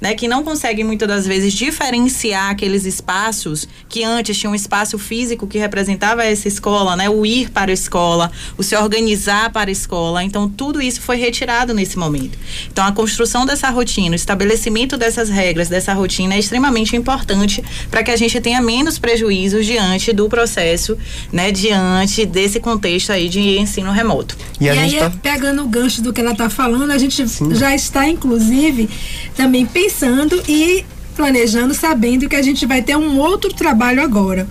né, 0.00 0.14
que 0.14 0.28
não 0.28 0.42
consegue 0.42 0.84
muitas 0.84 1.08
das 1.08 1.26
vezes 1.26 1.52
diferenciar 1.52 2.50
aqueles 2.50 2.84
espaços 2.84 3.68
que 3.88 4.04
antes 4.04 4.36
tinha 4.36 4.50
um 4.50 4.54
espaço 4.54 4.98
físico 4.98 5.46
que 5.46 5.58
representava 5.58 6.24
essa 6.24 6.48
escola, 6.48 6.96
né, 6.96 7.08
o 7.08 7.24
ir 7.26 7.50
para 7.50 7.70
a 7.70 7.74
escola, 7.74 8.30
o 8.56 8.62
se 8.62 8.76
organizar 8.76 9.50
para 9.50 9.70
a 9.70 9.72
escola. 9.72 10.22
Então 10.22 10.48
tudo 10.48 10.80
isso 10.80 11.00
foi 11.00 11.16
retirado 11.16 11.74
nesse 11.74 11.98
momento. 11.98 12.38
Então 12.70 12.84
a 12.84 12.92
construção 12.92 13.44
dessa 13.46 13.70
rotina, 13.70 14.12
o 14.12 14.14
estabelecimento 14.16 14.96
dessas 14.96 15.28
regras, 15.28 15.68
dessa 15.68 15.92
rotina 15.92 16.34
é 16.34 16.38
extremamente 16.38 16.96
importante 16.96 17.62
para 17.90 18.02
que 18.02 18.10
a 18.10 18.16
gente 18.16 18.40
tenha 18.40 18.60
menos 18.60 18.98
prejuízos 18.98 19.66
diante 19.66 20.12
do 20.12 20.28
processo, 20.28 20.96
né, 21.32 21.50
diante 21.50 22.24
desse 22.26 22.60
contexto 22.60 23.10
aí 23.10 23.28
de 23.28 23.58
ensino 23.58 23.90
remoto. 23.90 24.36
E, 24.60 24.64
e 24.64 24.68
aí, 24.68 24.96
tá... 24.96 25.10
pegando 25.22 25.62
o 25.62 25.68
gancho 25.68 26.02
do 26.02 26.12
que 26.12 26.20
ela 26.20 26.32
está 26.32 26.48
falando, 26.48 26.90
a 26.90 26.98
gente 26.98 27.26
Sim. 27.28 27.54
já 27.54 27.74
está, 27.74 28.06
inclusive, 28.08 28.88
também 29.36 29.66
pensando 29.66 30.42
e 30.48 30.84
planejando, 31.16 31.74
sabendo 31.74 32.28
que 32.28 32.36
a 32.36 32.42
gente 32.42 32.64
vai 32.66 32.82
ter 32.82 32.96
um 32.96 33.18
outro 33.18 33.52
trabalho 33.52 34.02
agora 34.02 34.48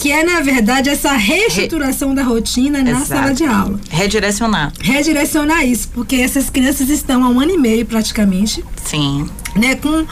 que 0.00 0.10
é 0.10 0.24
na 0.24 0.40
verdade 0.40 0.88
essa 0.88 1.12
reestruturação 1.12 2.08
Re... 2.08 2.14
da 2.14 2.22
rotina 2.22 2.82
na 2.82 2.90
Exato. 2.92 3.06
sala 3.06 3.34
de 3.34 3.44
aula. 3.44 3.78
Redirecionar. 3.90 4.72
Redirecionar 4.80 5.66
isso, 5.66 5.90
porque 5.92 6.16
essas 6.16 6.48
crianças 6.48 6.88
estão 6.88 7.22
há 7.22 7.28
um 7.28 7.38
ano 7.38 7.52
e 7.52 7.58
meio 7.58 7.84
praticamente. 7.84 8.64
Sim. 8.82 9.28
Né, 9.54 9.74
com 9.74 10.06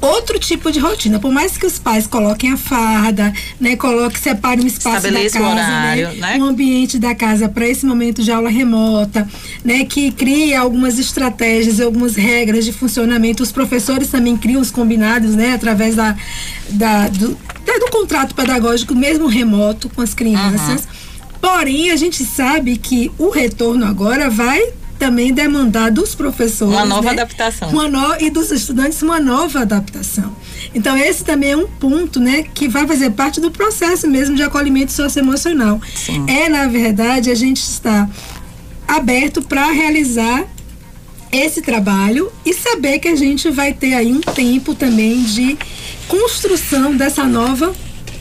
outro 0.00 0.38
tipo 0.38 0.70
de 0.70 0.78
rotina. 0.78 1.18
Por 1.18 1.32
mais 1.32 1.56
que 1.56 1.66
os 1.66 1.78
pais 1.78 2.06
coloquem 2.06 2.52
a 2.52 2.56
farda, 2.56 3.32
né, 3.60 3.76
coloquem, 3.76 4.20
separem 4.20 4.64
um 4.64 4.66
espaço 4.66 5.10
da 5.10 5.20
casa, 5.20 5.40
um, 5.40 5.50
horário, 5.50 6.08
né, 6.08 6.14
né? 6.14 6.36
um 6.38 6.44
ambiente 6.44 6.98
da 6.98 7.14
casa 7.14 7.48
para 7.48 7.66
esse 7.66 7.84
momento 7.84 8.22
de 8.22 8.30
aula 8.30 8.48
remota, 8.48 9.28
né, 9.64 9.84
que 9.84 10.10
cria 10.10 10.60
algumas 10.60 10.98
estratégias, 10.98 11.80
algumas 11.80 12.16
regras 12.16 12.64
de 12.64 12.72
funcionamento. 12.72 13.42
Os 13.42 13.52
professores 13.52 14.08
também 14.08 14.36
criam 14.36 14.60
os 14.60 14.70
combinados, 14.70 15.34
né, 15.34 15.54
através 15.54 15.96
da, 15.96 16.16
da 16.70 17.08
do, 17.08 17.36
da, 17.64 17.78
do 17.78 17.90
contrato 17.90 18.34
pedagógico, 18.34 18.94
mesmo 18.94 19.26
remoto 19.26 19.88
com 19.88 20.02
as 20.02 20.14
crianças. 20.14 20.82
Uhum. 20.82 21.38
Porém, 21.40 21.90
a 21.90 21.96
gente 21.96 22.24
sabe 22.24 22.76
que 22.76 23.10
o 23.16 23.30
retorno 23.30 23.86
agora 23.86 24.28
vai 24.28 24.60
também 24.98 25.32
demandar 25.32 25.90
dos 25.90 26.14
professores. 26.14 26.74
Uma 26.74 26.84
nova 26.84 27.02
né? 27.02 27.22
adaptação. 27.22 27.68
Uma 27.70 27.88
no, 27.88 28.20
e 28.20 28.30
dos 28.30 28.50
estudantes 28.50 29.00
uma 29.02 29.20
nova 29.20 29.60
adaptação. 29.60 30.34
Então, 30.74 30.96
esse 30.96 31.24
também 31.24 31.52
é 31.52 31.56
um 31.56 31.66
ponto 31.66 32.20
né, 32.20 32.42
que 32.42 32.68
vai 32.68 32.86
fazer 32.86 33.10
parte 33.10 33.40
do 33.40 33.50
processo 33.50 34.08
mesmo 34.08 34.34
de 34.34 34.42
acolhimento 34.42 34.92
socioemocional. 34.92 35.80
Sim. 35.94 36.26
É, 36.28 36.48
na 36.48 36.66
verdade, 36.66 37.30
a 37.30 37.34
gente 37.34 37.62
está 37.62 38.08
aberto 38.86 39.40
para 39.42 39.70
realizar 39.70 40.44
esse 41.30 41.60
trabalho 41.60 42.32
e 42.44 42.54
saber 42.54 42.98
que 42.98 43.08
a 43.08 43.16
gente 43.16 43.50
vai 43.50 43.72
ter 43.72 43.94
aí 43.94 44.12
um 44.12 44.20
tempo 44.20 44.74
também 44.74 45.22
de 45.22 45.58
construção 46.08 46.96
dessa 46.96 47.24
nova 47.24 47.74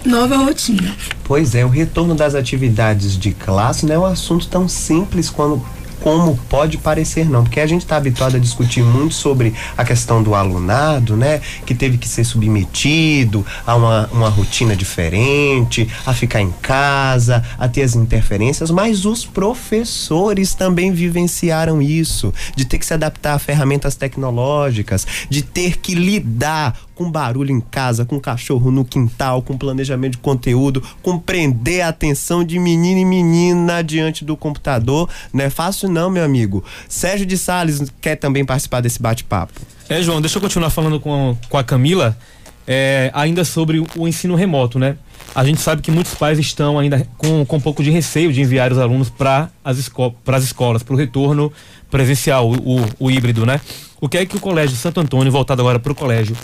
nova 0.06 0.38
rotina. 0.38 0.96
Pois 1.24 1.54
é, 1.54 1.66
o 1.66 1.70
retorno 1.70 2.16
das 2.16 2.34
atividades 2.34 3.18
de 3.18 3.32
classe 3.34 3.86
não 3.86 3.96
é 3.96 4.00
um 4.00 4.06
assunto 4.06 4.48
tão 4.48 4.68
simples 4.68 5.30
quando 5.30 5.62
como 6.02 6.38
pode 6.50 6.78
parecer, 6.78 7.30
não, 7.30 7.44
porque 7.44 7.60
a 7.60 7.68
gente 7.68 7.82
está 7.82 7.98
habituado 7.98 8.36
a 8.36 8.40
discutir 8.40 8.84
muito 8.84 9.14
sobre 9.14 9.54
a 9.78 9.84
questão 9.84 10.22
do 10.22 10.36
alunado, 10.36 11.16
né, 11.16 11.42
que 11.66 11.74
teve 11.74 11.98
que 11.98 12.08
ser 12.08 12.24
submetido 12.24 13.46
a 13.66 13.76
uma, 13.76 14.10
uma 14.12 14.30
rotina 14.30 14.76
diferente, 14.76 15.90
a 16.06 16.14
ficar 16.14 16.42
em 16.42 16.52
casa, 16.62 17.44
a 17.58 17.68
ter 17.68 17.84
as 17.84 17.96
interferências, 17.96 18.72
mas 18.72 19.06
os 19.06 19.26
professores 19.26 20.54
também 20.54 20.92
vivenciaram 20.92 21.82
isso, 21.82 22.34
de 22.56 22.66
ter 22.66 22.78
que 22.78 22.86
se 22.86 22.94
adaptar 22.94 23.34
a 23.34 23.40
ferramentas 23.40 23.96
tecnológicas, 23.96 25.06
de 25.30 25.42
ter 25.42 25.78
que 25.78 25.96
lidar 25.96 26.87
com 26.98 27.12
barulho 27.12 27.52
em 27.52 27.62
casa, 27.62 28.04
com 28.04 28.20
cachorro 28.20 28.72
no 28.72 28.84
quintal, 28.84 29.44
com 29.44 29.56
planejamento 29.56 30.14
de 30.14 30.18
conteúdo, 30.18 30.84
com 31.04 31.20
prender 31.20 31.82
a 31.82 31.90
atenção 31.90 32.44
de 32.44 32.58
menino 32.58 33.00
e 33.00 33.06
menina 33.06 33.84
diante 33.84 34.26
do 34.26 34.36
computador. 34.36 35.08
Não 35.32 35.46
é 35.46 35.50
fácil 35.50 35.88
não, 35.88 36.10
meu 36.10 36.24
amigo. 36.24 36.64
Sérgio 36.90 37.26
de 37.26 37.38
Sales 37.38 37.84
quer 38.02 38.16
também 38.16 38.44
participar 38.44 38.82
desse 38.82 39.00
bate-papo. 39.00 39.62
É, 39.88 40.02
João, 40.02 40.20
deixa 40.20 40.38
eu 40.38 40.42
continuar 40.42 40.72
falando 40.72 41.00
com, 41.00 41.38
com 41.48 41.58
a 41.58 41.64
Camila, 41.64 42.18
é, 42.66 43.12
ainda 43.14 43.46
sobre 43.46 43.86
o 43.96 44.08
ensino 44.08 44.34
remoto, 44.34 44.80
né? 44.80 44.98
A 45.36 45.44
gente 45.44 45.62
sabe 45.62 45.84
que 45.84 45.92
muitos 45.92 46.16
pais 46.16 46.40
estão 46.40 46.80
ainda 46.80 47.08
com, 47.16 47.46
com 47.46 47.58
um 47.58 47.62
pouco 47.62 47.84
de 47.84 47.92
receio 47.92 48.34
de 48.34 48.42
enviar 48.42 48.72
os 48.72 48.80
alunos 48.80 49.10
para 49.10 49.52
as, 49.64 49.78
esco 49.78 50.16
as 50.26 50.44
escolas, 50.44 50.82
para 50.82 50.96
o 50.96 50.98
retorno 50.98 51.54
presencial, 51.92 52.50
o, 52.50 52.80
o, 52.80 52.86
o 53.00 53.12
híbrido, 53.12 53.46
né? 53.46 53.62
O 54.02 54.10
que 54.10 54.18
é 54.18 54.26
que 54.26 54.36
o 54.36 54.40
Colégio 54.40 54.76
Santo 54.76 55.00
Antônio, 55.00 55.32
voltado 55.32 55.62
agora 55.62 55.80
para 55.80 55.92
o 55.92 55.96
colégio, 55.96 56.36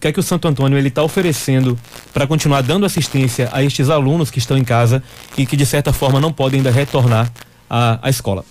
o 0.00 0.02
que 0.02 0.08
é 0.08 0.12
que 0.12 0.18
o 0.18 0.22
Santo 0.22 0.48
Antônio 0.48 0.78
ele 0.78 0.88
está 0.88 1.02
oferecendo 1.02 1.78
para 2.10 2.26
continuar 2.26 2.62
dando 2.62 2.86
assistência 2.86 3.50
a 3.52 3.62
estes 3.62 3.90
alunos 3.90 4.30
que 4.30 4.38
estão 4.38 4.56
em 4.56 4.64
casa 4.64 5.02
e 5.36 5.44
que 5.44 5.54
de 5.54 5.66
certa 5.66 5.92
forma 5.92 6.18
não 6.18 6.32
podem 6.32 6.60
ainda 6.60 6.70
retornar 6.70 7.30
à, 7.68 7.98
à 8.00 8.08
escola? 8.08 8.42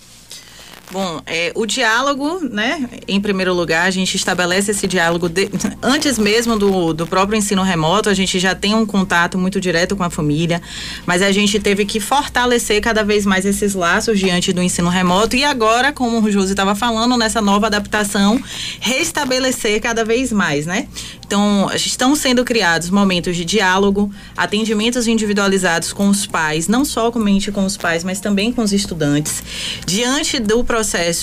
Bom, 0.91 1.21
é, 1.27 1.51
o 1.53 1.67
diálogo, 1.67 2.39
né? 2.49 2.89
Em 3.07 3.21
primeiro 3.21 3.53
lugar, 3.53 3.85
a 3.85 3.91
gente 3.91 4.15
estabelece 4.15 4.71
esse 4.71 4.87
diálogo 4.87 5.29
de, 5.29 5.47
antes 5.83 6.17
mesmo 6.17 6.57
do, 6.57 6.93
do 6.93 7.05
próprio 7.05 7.37
ensino 7.37 7.61
remoto, 7.61 8.09
a 8.09 8.13
gente 8.15 8.39
já 8.39 8.55
tem 8.55 8.73
um 8.73 8.87
contato 8.87 9.37
muito 9.37 9.61
direto 9.61 9.95
com 9.95 10.03
a 10.03 10.09
família, 10.09 10.59
mas 11.05 11.21
a 11.21 11.31
gente 11.31 11.59
teve 11.59 11.85
que 11.85 11.99
fortalecer 11.99 12.81
cada 12.81 13.03
vez 13.03 13.23
mais 13.23 13.45
esses 13.45 13.75
laços 13.75 14.17
diante 14.17 14.51
do 14.51 14.63
ensino 14.63 14.89
remoto 14.89 15.35
e 15.35 15.43
agora, 15.43 15.91
como 15.93 16.25
o 16.25 16.31
Josi 16.31 16.53
estava 16.53 16.73
falando, 16.73 17.15
nessa 17.15 17.39
nova 17.39 17.67
adaptação, 17.67 18.41
restabelecer 18.79 19.79
cada 19.79 20.03
vez 20.03 20.31
mais, 20.31 20.65
né? 20.65 20.87
Então, 21.23 21.69
estão 21.75 22.15
sendo 22.15 22.43
criados 22.43 22.89
momentos 22.89 23.35
de 23.35 23.45
diálogo, 23.45 24.11
atendimentos 24.35 25.05
individualizados 25.05 25.93
com 25.93 26.09
os 26.09 26.25
pais, 26.25 26.67
não 26.67 26.83
somente 26.83 27.51
com 27.51 27.63
os 27.63 27.77
pais, 27.77 28.03
mas 28.03 28.19
também 28.19 28.51
com 28.51 28.63
os 28.63 28.73
estudantes. 28.73 29.43
Diante 29.85 30.39
do 30.39 30.63
processo 30.63 30.78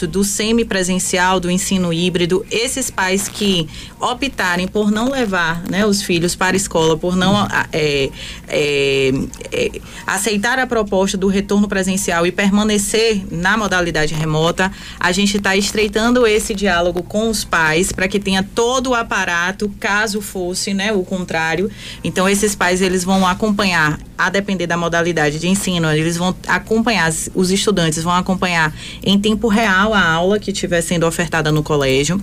do 0.06 0.22
semipresencial, 0.22 1.40
do 1.40 1.50
ensino 1.50 1.92
híbrido, 1.92 2.44
esses 2.50 2.90
pais 2.90 3.28
que 3.28 3.68
optarem 3.98 4.68
por 4.68 4.90
não 4.90 5.10
levar 5.10 5.62
né, 5.68 5.86
os 5.86 6.02
filhos 6.02 6.34
para 6.34 6.54
a 6.54 6.56
escola, 6.56 6.96
por 6.96 7.16
não 7.16 7.46
é, 7.72 8.10
é, 8.48 9.12
é, 9.50 9.80
aceitar 10.06 10.58
a 10.58 10.66
proposta 10.66 11.16
do 11.16 11.28
retorno 11.28 11.66
presencial 11.68 12.26
e 12.26 12.32
permanecer 12.32 13.24
na 13.30 13.56
modalidade 13.56 14.14
remota, 14.14 14.70
a 15.00 15.12
gente 15.12 15.36
está 15.36 15.56
estreitando 15.56 16.26
esse 16.26 16.54
diálogo 16.54 17.02
com 17.02 17.28
os 17.28 17.44
pais 17.44 17.92
para 17.92 18.08
que 18.08 18.20
tenha 18.20 18.42
todo 18.42 18.90
o 18.90 18.94
aparato, 18.94 19.72
caso 19.80 20.20
fosse, 20.20 20.74
né, 20.74 20.92
o 20.92 21.02
contrário. 21.02 21.70
Então 22.04 22.28
esses 22.28 22.54
pais 22.54 22.82
eles 22.82 23.04
vão 23.04 23.26
acompanhar, 23.26 23.98
a 24.16 24.30
depender 24.30 24.66
da 24.66 24.76
modalidade 24.76 25.38
de 25.38 25.48
ensino, 25.48 25.90
eles 25.90 26.16
vão 26.16 26.34
acompanhar 26.46 27.12
os 27.34 27.50
estudantes 27.50 28.02
vão 28.02 28.12
acompanhar 28.12 28.74
em 29.02 29.18
tempo 29.18 29.48
real 29.48 29.92
a 29.94 30.02
aula 30.02 30.38
que 30.38 30.50
estiver 30.50 30.80
sendo 30.80 31.06
ofertada 31.06 31.52
no 31.52 31.62
colégio. 31.62 32.20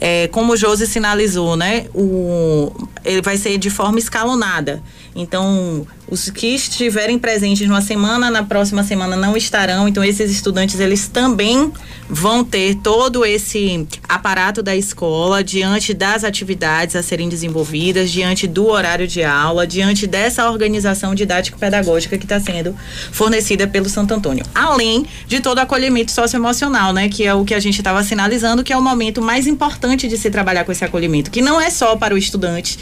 É, 0.00 0.28
como 0.28 0.52
o 0.52 0.56
Josi 0.56 0.86
sinalizou, 0.86 1.56
né, 1.56 1.86
o 1.94 2.72
ele 3.04 3.22
vai 3.22 3.36
ser 3.36 3.56
de 3.58 3.70
forma 3.70 3.98
escalonada. 3.98 4.82
Então, 5.14 5.86
os 6.10 6.30
que 6.30 6.54
estiverem 6.54 7.18
presentes 7.18 7.68
numa 7.68 7.80
semana, 7.80 8.30
na 8.30 8.42
próxima 8.42 8.82
semana 8.82 9.16
não 9.16 9.36
estarão. 9.36 9.86
Então, 9.88 10.02
esses 10.02 10.30
estudantes, 10.30 10.80
eles 10.80 11.08
também 11.08 11.70
vão 12.08 12.42
ter 12.42 12.76
todo 12.76 13.24
esse 13.24 13.86
aparato 14.08 14.62
da 14.62 14.74
escola 14.74 15.44
diante 15.44 15.92
das 15.92 16.24
atividades 16.24 16.96
a 16.96 17.02
serem 17.02 17.28
desenvolvidas, 17.28 18.10
diante 18.10 18.46
do 18.46 18.68
horário 18.68 19.06
de 19.06 19.22
aula, 19.22 19.66
diante 19.66 20.06
dessa 20.06 20.50
organização 20.50 21.14
didático-pedagógica 21.14 22.16
que 22.16 22.24
está 22.24 22.40
sendo 22.40 22.74
fornecida 23.12 23.66
pelo 23.66 23.88
Santo 23.88 24.14
Antônio. 24.14 24.44
Além 24.54 25.04
de 25.26 25.40
todo 25.40 25.58
o 25.58 25.60
acolhimento 25.60 26.10
socioemocional, 26.10 26.92
né? 26.92 27.08
Que 27.08 27.24
é 27.24 27.34
o 27.34 27.44
que 27.44 27.54
a 27.54 27.60
gente 27.60 27.78
estava 27.78 28.02
sinalizando, 28.02 28.64
que 28.64 28.72
é 28.72 28.76
o 28.76 28.82
momento 28.82 29.20
mais 29.20 29.46
importante 29.46 30.08
de 30.08 30.16
se 30.16 30.30
trabalhar 30.30 30.64
com 30.64 30.72
esse 30.72 30.84
acolhimento, 30.84 31.30
que 31.30 31.42
não 31.42 31.60
é 31.60 31.68
só 31.68 31.96
para 31.96 32.14
o 32.14 32.18
estudante 32.18 32.78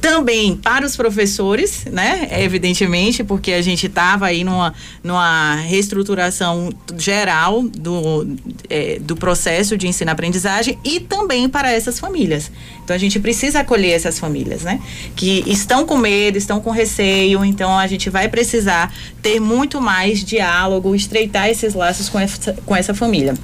também 0.00 0.56
para 0.56 0.86
os 0.86 0.96
professores, 0.96 1.84
né? 1.86 2.28
Evidentemente, 2.30 3.24
porque 3.24 3.52
a 3.52 3.62
gente 3.62 3.86
estava 3.86 4.26
aí 4.26 4.44
numa, 4.44 4.74
numa 5.02 5.56
reestruturação 5.56 6.70
geral 6.96 7.62
do, 7.62 8.36
é, 8.68 8.98
do 9.00 9.16
processo 9.16 9.76
de 9.76 9.88
ensino-aprendizagem 9.88 10.78
e 10.84 11.00
também 11.00 11.48
para 11.48 11.70
essas 11.70 11.98
famílias. 11.98 12.50
Então 12.82 12.94
a 12.94 12.98
gente 12.98 13.18
precisa 13.18 13.60
acolher 13.60 13.92
essas 13.92 14.18
famílias, 14.18 14.62
né? 14.62 14.80
Que 15.16 15.44
estão 15.46 15.84
com 15.84 15.96
medo, 15.96 16.38
estão 16.38 16.60
com 16.60 16.70
receio, 16.70 17.44
então 17.44 17.76
a 17.76 17.86
gente 17.86 18.08
vai 18.08 18.28
precisar 18.28 18.94
ter 19.20 19.40
muito 19.40 19.80
mais 19.80 20.24
diálogo, 20.24 20.94
estreitar 20.94 21.48
esses 21.48 21.74
laços 21.74 22.08
com 22.08 22.18
essa, 22.18 22.52
com 22.64 22.74
essa 22.74 22.94
família. 22.94 23.34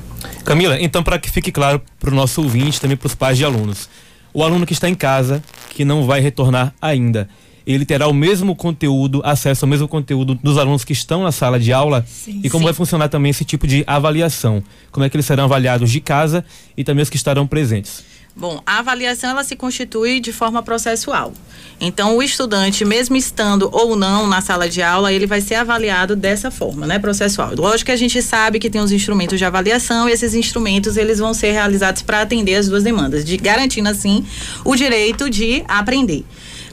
Camila, 0.44 0.80
então 0.80 1.02
para 1.02 1.18
que 1.18 1.30
fique 1.30 1.50
claro 1.50 1.80
para 1.98 2.10
o 2.10 2.14
nosso 2.14 2.42
ouvinte, 2.42 2.80
também 2.80 2.96
para 2.96 3.06
os 3.06 3.14
pais 3.14 3.36
de 3.36 3.44
alunos, 3.44 3.88
o 4.34 4.42
aluno 4.42 4.66
que 4.66 4.72
está 4.72 4.88
em 4.88 4.94
casa, 4.94 5.42
que 5.70 5.84
não 5.84 6.04
vai 6.04 6.20
retornar 6.20 6.74
ainda, 6.82 7.28
ele 7.66 7.86
terá 7.86 8.08
o 8.08 8.12
mesmo 8.12 8.54
conteúdo, 8.54 9.22
acesso 9.24 9.64
ao 9.64 9.68
mesmo 9.68 9.88
conteúdo 9.88 10.34
dos 10.34 10.58
alunos 10.58 10.84
que 10.84 10.92
estão 10.92 11.22
na 11.22 11.32
sala 11.32 11.58
de 11.58 11.72
aula? 11.72 12.04
Sim, 12.06 12.40
e 12.44 12.50
como 12.50 12.60
sim. 12.60 12.64
vai 12.64 12.74
funcionar 12.74 13.08
também 13.08 13.30
esse 13.30 13.44
tipo 13.44 13.66
de 13.66 13.82
avaliação? 13.86 14.62
Como 14.92 15.06
é 15.06 15.08
que 15.08 15.16
eles 15.16 15.24
serão 15.24 15.44
avaliados 15.44 15.90
de 15.90 16.00
casa 16.00 16.44
e 16.76 16.84
também 16.84 17.02
os 17.02 17.08
que 17.08 17.16
estarão 17.16 17.46
presentes? 17.46 18.04
Bom, 18.36 18.60
a 18.66 18.80
avaliação 18.80 19.30
ela 19.30 19.44
se 19.44 19.54
constitui 19.54 20.18
de 20.18 20.32
forma 20.32 20.60
processual. 20.60 21.32
Então, 21.80 22.16
o 22.16 22.22
estudante, 22.22 22.84
mesmo 22.84 23.16
estando 23.16 23.68
ou 23.72 23.94
não 23.94 24.26
na 24.26 24.40
sala 24.40 24.68
de 24.68 24.82
aula, 24.82 25.12
ele 25.12 25.26
vai 25.26 25.40
ser 25.40 25.54
avaliado 25.54 26.16
dessa 26.16 26.50
forma, 26.50 26.84
né, 26.84 26.98
processual. 26.98 27.54
Lógico 27.54 27.86
que 27.86 27.92
a 27.92 27.96
gente 27.96 28.20
sabe 28.20 28.58
que 28.58 28.68
tem 28.68 28.80
os 28.80 28.90
instrumentos 28.90 29.38
de 29.38 29.44
avaliação 29.44 30.08
e 30.08 30.12
esses 30.12 30.34
instrumentos 30.34 30.96
eles 30.96 31.20
vão 31.20 31.32
ser 31.32 31.52
realizados 31.52 32.02
para 32.02 32.22
atender 32.22 32.56
as 32.56 32.68
duas 32.68 32.82
demandas, 32.82 33.24
de 33.24 33.36
garantindo 33.36 33.88
assim 33.88 34.26
o 34.64 34.74
direito 34.74 35.30
de 35.30 35.64
aprender. 35.68 36.24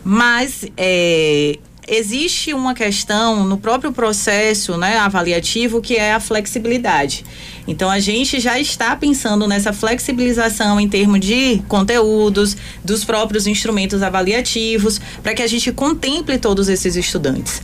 Mas 0.04 0.66
é, 0.76 1.60
existe 1.88 2.54
uma 2.54 2.74
questão 2.74 3.44
no 3.44 3.58
próprio 3.58 3.92
processo 3.92 4.78
né, 4.78 4.98
avaliativo 4.98 5.82
que 5.82 5.96
é 5.96 6.14
a 6.14 6.20
flexibilidade. 6.20 7.26
Então 7.68 7.90
a 7.90 8.00
gente 8.00 8.40
já 8.40 8.60
está 8.60 8.96
pensando 8.96 9.48
nessa 9.48 9.72
flexibilização 9.72 10.80
em 10.80 10.88
termos 10.88 11.20
de 11.20 11.62
conteúdos, 11.68 12.58
dos 12.84 13.04
próprios 13.04 13.48
instrumentos 13.48 14.02
avaliativos, 14.02 15.00
para 15.22 15.34
que 15.34 15.42
a 15.42 15.48
gente 15.48 15.72
contemple 15.72 16.38
todos 16.38 16.70
esses 16.70 16.96
estudantes. 16.96 17.62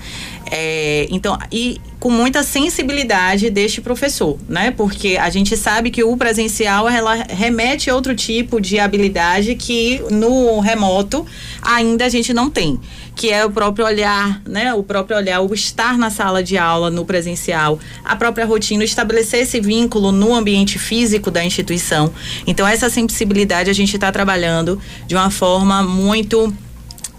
É, 0.52 1.08
então, 1.10 1.38
e 1.52 1.80
com 2.00 2.10
muita 2.10 2.44
sensibilidade 2.44 3.50
deste 3.50 3.82
professor, 3.82 4.38
né? 4.48 4.72
Porque 4.72 5.18
a 5.20 5.30
gente 5.30 5.58
sabe 5.58 5.90
que 5.90 6.04
o 6.04 6.16
presencial 6.16 6.88
ela 6.88 7.16
remete 7.16 7.90
a 7.90 7.96
outro 7.96 8.16
tipo 8.16 8.62
de 8.62 8.80
habilidade 8.80 9.56
que 9.56 10.02
no 10.12 10.60
remoto 10.60 11.26
ainda 11.62 12.06
a 12.06 12.10
gente 12.10 12.34
não 12.34 12.50
tem, 12.50 12.80
que 13.16 13.32
é 13.32 13.44
o 13.44 13.50
próprio 13.50 13.86
olhar, 13.86 14.42
né? 14.48 14.74
O 14.74 14.84
próprio 14.84 15.18
olhar, 15.18 15.42
o 15.42 15.54
estar 15.54 15.98
na 15.98 16.10
sala 16.10 16.44
de 16.44 16.58
aula 16.58 16.90
no 16.90 17.04
presencial, 17.04 17.80
a 18.06 18.16
própria 18.16 18.46
rotina, 18.46 18.84
estabelecer 18.84 19.42
esse 19.42 19.60
vínculo 19.60 20.12
no 20.12 20.34
ambiente 20.34 20.78
físico 20.78 21.32
da 21.32 21.44
instituição. 21.44 22.14
Então, 22.46 22.68
essa 22.68 22.90
sensibilidade 22.90 23.70
a 23.70 23.74
gente 23.74 23.96
está 23.96 24.12
trabalhando 24.12 24.80
de 25.08 25.16
uma 25.16 25.32
forma 25.32 25.82
muito 25.82 26.54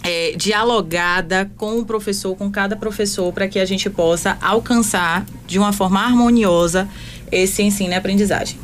é, 0.08 0.32
dialogada 0.34 1.50
com 1.58 1.78
o 1.78 1.84
professor, 1.84 2.34
com 2.34 2.50
cada 2.50 2.74
professor, 2.74 3.30
para 3.30 3.46
que 3.46 3.58
a 3.58 3.66
gente 3.66 3.90
possa 3.90 4.38
alcançar 4.40 5.26
de 5.46 5.58
uma 5.58 5.70
forma 5.70 6.00
harmoniosa 6.00 6.88
esse 7.30 7.62
ensino 7.62 7.92
e 7.92 7.94
aprendizagem. 7.94 8.58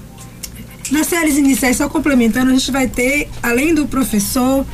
Nas 0.90 1.06
séries 1.06 1.36
iniciais, 1.36 1.76
só 1.76 1.86
complementando, 1.86 2.50
a 2.50 2.54
gente 2.54 2.70
vai 2.70 2.88
ter, 2.88 3.28
além 3.42 3.74
do 3.74 3.86
professor, 3.86 4.64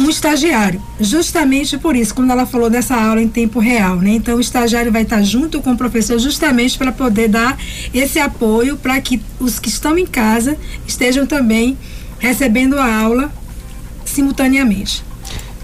um 0.00 0.10
estagiário. 0.10 0.82
Justamente 0.98 1.78
por 1.78 1.94
isso, 1.94 2.12
quando 2.12 2.32
ela 2.32 2.44
falou 2.44 2.68
dessa 2.68 2.96
aula 2.96 3.22
em 3.22 3.28
tempo 3.28 3.60
real, 3.60 3.96
né? 3.96 4.10
Então 4.10 4.36
o 4.36 4.40
estagiário 4.40 4.90
vai 4.90 5.02
estar 5.02 5.22
junto 5.22 5.60
com 5.62 5.72
o 5.72 5.76
professor 5.76 6.18
justamente 6.18 6.76
para 6.76 6.90
poder 6.90 7.28
dar 7.28 7.56
esse 7.94 8.18
apoio 8.18 8.76
para 8.76 9.00
que 9.00 9.22
os 9.38 9.60
que 9.60 9.68
estão 9.68 9.96
em 9.96 10.06
casa 10.06 10.58
estejam 10.88 11.24
também 11.24 11.78
recebendo 12.18 12.78
a 12.78 13.00
aula 13.00 13.32
simultaneamente. 14.04 15.09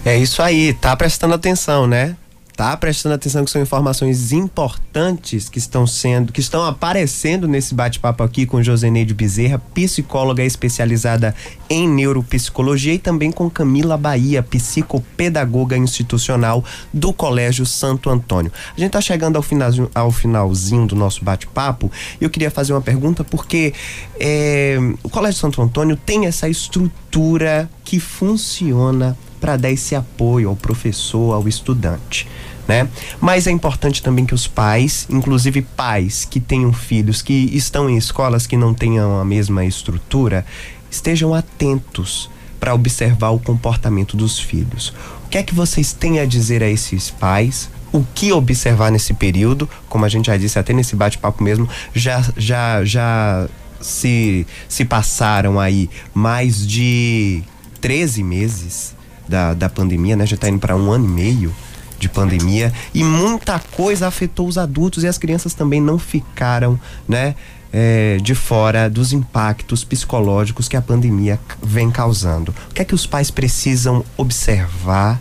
É 0.07 0.17
isso 0.17 0.41
aí, 0.41 0.73
tá 0.73 0.95
prestando 0.95 1.35
atenção, 1.35 1.85
né? 1.85 2.15
Tá 2.57 2.77
prestando 2.77 3.17
atenção 3.17 3.45
que 3.45 3.51
são 3.51 3.61
informações 3.61 4.31
importantes 4.31 5.49
que 5.49 5.59
estão 5.59 5.85
sendo, 5.85 6.33
que 6.33 6.39
estão 6.39 6.65
aparecendo 6.65 7.49
nesse 7.49 7.75
bate-papo 7.75 8.23
aqui 8.23 8.47
com 8.47 8.63
Joseneide 8.63 9.13
Bezerra, 9.13 9.59
psicóloga 9.75 10.45
especializada 10.45 11.35
em 11.69 11.89
neuropsicologia 11.89 12.95
e 12.95 13.01
também 13.01 13.33
com 13.33 13.51
Camila 13.51 13.97
Bahia, 13.97 14.45
psicopedagoga 14.45 15.77
institucional 15.77 16.65
do 16.95 17.13
Colégio 17.13 17.67
Santo 17.67 18.09
Antônio. 18.09 18.53
A 18.77 18.81
gente 18.81 18.93
tá 18.93 19.01
chegando 19.01 19.35
ao 19.35 19.43
finalzinho, 19.43 19.91
ao 19.93 20.13
finalzinho 20.13 20.87
do 20.87 20.95
nosso 20.95 21.25
bate-papo 21.25 21.91
e 22.21 22.23
eu 22.23 22.31
queria 22.31 22.51
fazer 22.53 22.73
uma 22.75 22.81
pergunta 22.81 23.25
porque 23.25 23.75
é, 24.21 24.79
o 25.03 25.09
Colégio 25.09 25.41
Santo 25.41 25.61
Antônio 25.61 25.97
tem 25.97 26.27
essa 26.27 26.49
estrutura 26.49 27.69
que 27.85 27.99
funciona 27.99 29.17
para 29.41 29.57
dar 29.57 29.71
esse 29.71 29.95
apoio 29.95 30.49
ao 30.49 30.57
professor, 30.57 31.35
ao 31.35 31.47
estudante. 31.49 32.27
Né? 32.67 32.89
Mas 33.21 33.47
é 33.47 33.51
importante 33.51 34.03
também 34.03 34.27
que 34.27 34.35
os 34.35 34.49
pais, 34.49 35.07
inclusive 35.09 35.63
pais 35.63 36.25
que 36.25 36.41
tenham 36.41 36.73
filhos 36.73 37.23
que 37.23 37.33
estão 37.53 37.89
em 37.89 37.97
escolas 37.97 38.47
que 38.47 38.57
não 38.57 38.75
tenham 38.75 39.21
a 39.21 39.25
mesma 39.25 39.65
estrutura, 39.65 40.45
estejam 40.91 41.33
atentos 41.33 42.29
para 42.59 42.75
observar 42.75 43.31
o 43.31 43.39
comportamento 43.39 44.17
dos 44.17 44.39
filhos. 44.39 44.93
O 45.25 45.29
que 45.29 45.39
é 45.39 45.43
que 45.43 45.55
vocês 45.55 45.93
têm 45.93 46.19
a 46.19 46.25
dizer 46.25 46.63
a 46.63 46.69
esses 46.69 47.11
pais? 47.11 47.71
O 47.93 48.05
que 48.15 48.33
observar 48.33 48.91
nesse 48.91 49.15
período? 49.15 49.69
Como 49.89 50.05
a 50.05 50.09
gente 50.09 50.27
já 50.27 50.37
disse 50.37 50.59
até 50.59 50.73
nesse 50.73 50.97
bate-papo 50.97 51.45
mesmo, 51.45 51.69
já 51.95 52.25
já 52.37 52.85
já 52.85 53.49
se 53.81 54.47
se 54.69 54.85
passaram 54.85 55.61
aí 55.61 55.89
mais 56.13 56.67
de 56.67 57.43
13 57.81 58.23
meses 58.25 58.96
da, 59.29 59.55
da 59.55 59.69
pandemia, 59.69 60.17
né? 60.17 60.27
Já 60.27 60.35
está 60.35 60.49
indo 60.49 60.59
para 60.59 60.77
um 60.77 60.91
ano 60.91 61.05
e 61.05 61.09
meio 61.09 61.55
de 61.99 62.09
pandemia 62.09 62.73
e 62.93 63.03
muita 63.03 63.59
coisa 63.59 64.07
afetou 64.07 64.47
os 64.47 64.59
adultos 64.59 65.03
e 65.03 65.09
as 65.09 65.19
crianças 65.19 65.55
também 65.55 65.81
não 65.81 65.99
ficaram, 65.99 66.79
né? 67.09 67.35
É, 67.73 68.17
de 68.23 68.35
fora 68.35 68.89
dos 68.89 69.13
impactos 69.13 69.85
psicológicos 69.85 70.69
que 70.69 70.77
a 70.77 70.83
pandemia 70.83 71.39
vem 71.63 71.91
causando. 71.91 72.55
O 72.71 72.75
que 72.75 72.81
é 72.81 72.85
que 72.85 72.95
os 72.95 73.07
pais 73.07 73.31
precisam 73.31 74.05
observar 74.17 75.21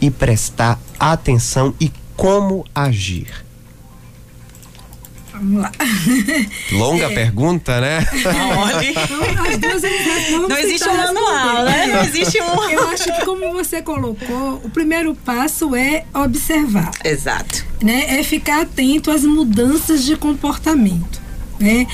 e 0.00 0.10
prestar 0.10 0.78
atenção 0.98 1.74
e 1.80 1.92
como 2.16 2.64
agir? 2.74 3.44
Vamos 5.42 5.60
lá. 5.60 5.72
Longa 6.70 7.06
é. 7.06 7.14
pergunta, 7.14 7.80
né? 7.80 8.06
Não, 10.30 10.48
não 10.48 10.56
existe 10.56 10.88
um 10.88 10.96
manual, 10.96 11.64
né? 11.64 11.86
Não 11.88 12.04
existe 12.04 12.40
um. 12.40 12.70
Eu 12.70 12.88
acho 12.90 13.04
que, 13.12 13.24
como 13.24 13.52
você 13.52 13.82
colocou, 13.82 14.60
o 14.62 14.70
primeiro 14.70 15.16
passo 15.16 15.74
é 15.74 16.04
observar. 16.14 16.92
Exato. 17.04 17.64
Né? 17.82 18.20
É 18.20 18.22
ficar 18.22 18.62
atento 18.62 19.10
às 19.10 19.24
mudanças 19.24 20.04
de 20.04 20.16
comportamento. 20.16 21.20
Né? 21.58 21.88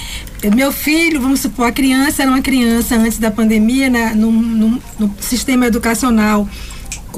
Meu 0.55 0.71
filho, 0.71 1.21
vamos 1.21 1.41
supor, 1.41 1.69
a 1.69 1.73
criança 1.73 2.23
era 2.23 2.31
uma 2.31 2.43
criança 2.43 2.97
antes 2.97 3.19
da 3.19 3.31
pandemia, 3.31 3.89
né? 3.89 4.13
no, 4.15 4.31
no, 4.31 4.83
no 4.99 5.15
sistema 5.21 5.67
educacional 5.67 6.47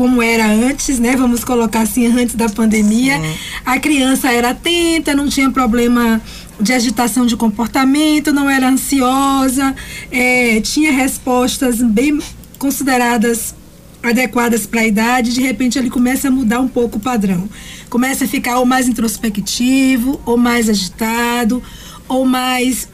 como 0.00 0.22
era 0.22 0.46
antes, 0.46 0.98
né? 0.98 1.14
Vamos 1.14 1.44
colocar 1.44 1.82
assim, 1.82 2.06
antes 2.06 2.34
da 2.34 2.48
pandemia. 2.48 3.20
Sim. 3.20 3.34
A 3.66 3.78
criança 3.78 4.32
era 4.32 4.48
atenta, 4.48 5.14
não 5.14 5.28
tinha 5.28 5.50
problema 5.50 6.22
de 6.58 6.72
agitação 6.72 7.26
de 7.26 7.36
comportamento, 7.36 8.32
não 8.32 8.48
era 8.48 8.70
ansiosa, 8.70 9.76
é, 10.10 10.58
tinha 10.62 10.90
respostas 10.90 11.82
bem 11.82 12.18
consideradas 12.58 13.54
adequadas 14.02 14.64
para 14.64 14.80
a 14.80 14.86
idade, 14.86 15.34
de 15.34 15.42
repente 15.42 15.78
ele 15.78 15.90
começa 15.90 16.28
a 16.28 16.30
mudar 16.30 16.60
um 16.60 16.68
pouco 16.68 16.96
o 16.96 17.00
padrão. 17.00 17.46
Começa 17.90 18.24
a 18.24 18.28
ficar 18.28 18.58
ou 18.58 18.64
mais 18.64 18.88
introspectivo, 18.88 20.18
ou 20.24 20.38
mais 20.38 20.70
agitado, 20.70 21.62
ou 22.08 22.24
mais 22.24 22.88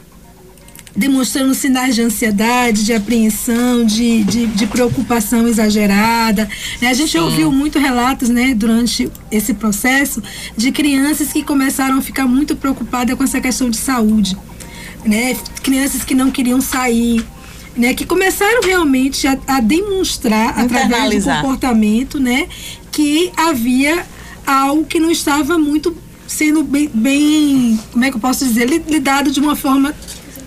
demonstrando 0.97 1.53
sinais 1.53 1.93
de 1.93 2.01
ansiedade, 2.01 2.83
de 2.83 2.91
apreensão, 2.91 3.85
de, 3.85 4.23
de, 4.23 4.47
de 4.47 4.65
preocupação 4.65 5.47
exagerada. 5.47 6.49
Né? 6.81 6.89
A 6.89 6.93
gente 6.93 7.11
Sim. 7.11 7.19
ouviu 7.19 7.51
muito 7.51 7.77
relatos 7.77 8.29
né, 8.29 8.55
durante 8.55 9.07
esse 9.31 9.53
processo 9.53 10.23
de 10.57 10.71
crianças 10.71 11.31
que 11.31 11.43
começaram 11.43 11.99
a 11.99 12.01
ficar 12.01 12.25
muito 12.25 12.55
preocupadas 12.55 13.15
com 13.15 13.23
essa 13.23 13.39
questão 13.39 13.69
de 13.69 13.77
saúde. 13.77 14.35
Né? 15.05 15.37
Crianças 15.61 16.03
que 16.03 16.15
não 16.15 16.31
queriam 16.31 16.59
sair, 16.59 17.23
né, 17.75 17.93
que 17.93 18.03
começaram 18.03 18.61
realmente 18.63 19.27
a, 19.27 19.37
a 19.45 19.59
demonstrar 19.59 20.59
através 20.59 21.25
do 21.25 21.29
comportamento, 21.29 22.19
né, 22.19 22.47
que 22.91 23.31
havia 23.37 24.03
algo 24.47 24.83
que 24.83 24.99
não 24.99 25.11
estava 25.11 25.59
muito 25.59 25.95
sendo 26.27 26.63
bem, 26.63 26.89
bem, 26.93 27.79
como 27.91 28.03
é 28.03 28.09
que 28.09 28.17
eu 28.17 28.19
posso 28.19 28.45
dizer, 28.45 28.65
lidado 28.65 29.31
de 29.31 29.39
uma 29.39 29.55
forma 29.55 29.95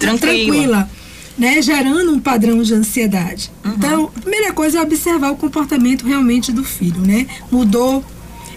tranquila. 0.01 0.89
tranquila 0.89 1.01
né, 1.41 1.63
gerando 1.63 2.13
um 2.13 2.21
padrão 2.21 2.63
de 2.63 2.75
ansiedade. 2.75 3.51
Uhum. 3.65 3.73
Então, 3.73 4.13
a 4.15 4.21
primeira 4.21 4.53
coisa 4.53 4.79
é 4.79 4.83
observar 4.83 5.31
o 5.31 5.37
comportamento 5.37 6.05
realmente 6.07 6.53
do 6.53 6.63
filho, 6.63 7.01
né? 7.01 7.27
Mudou, 7.51 8.05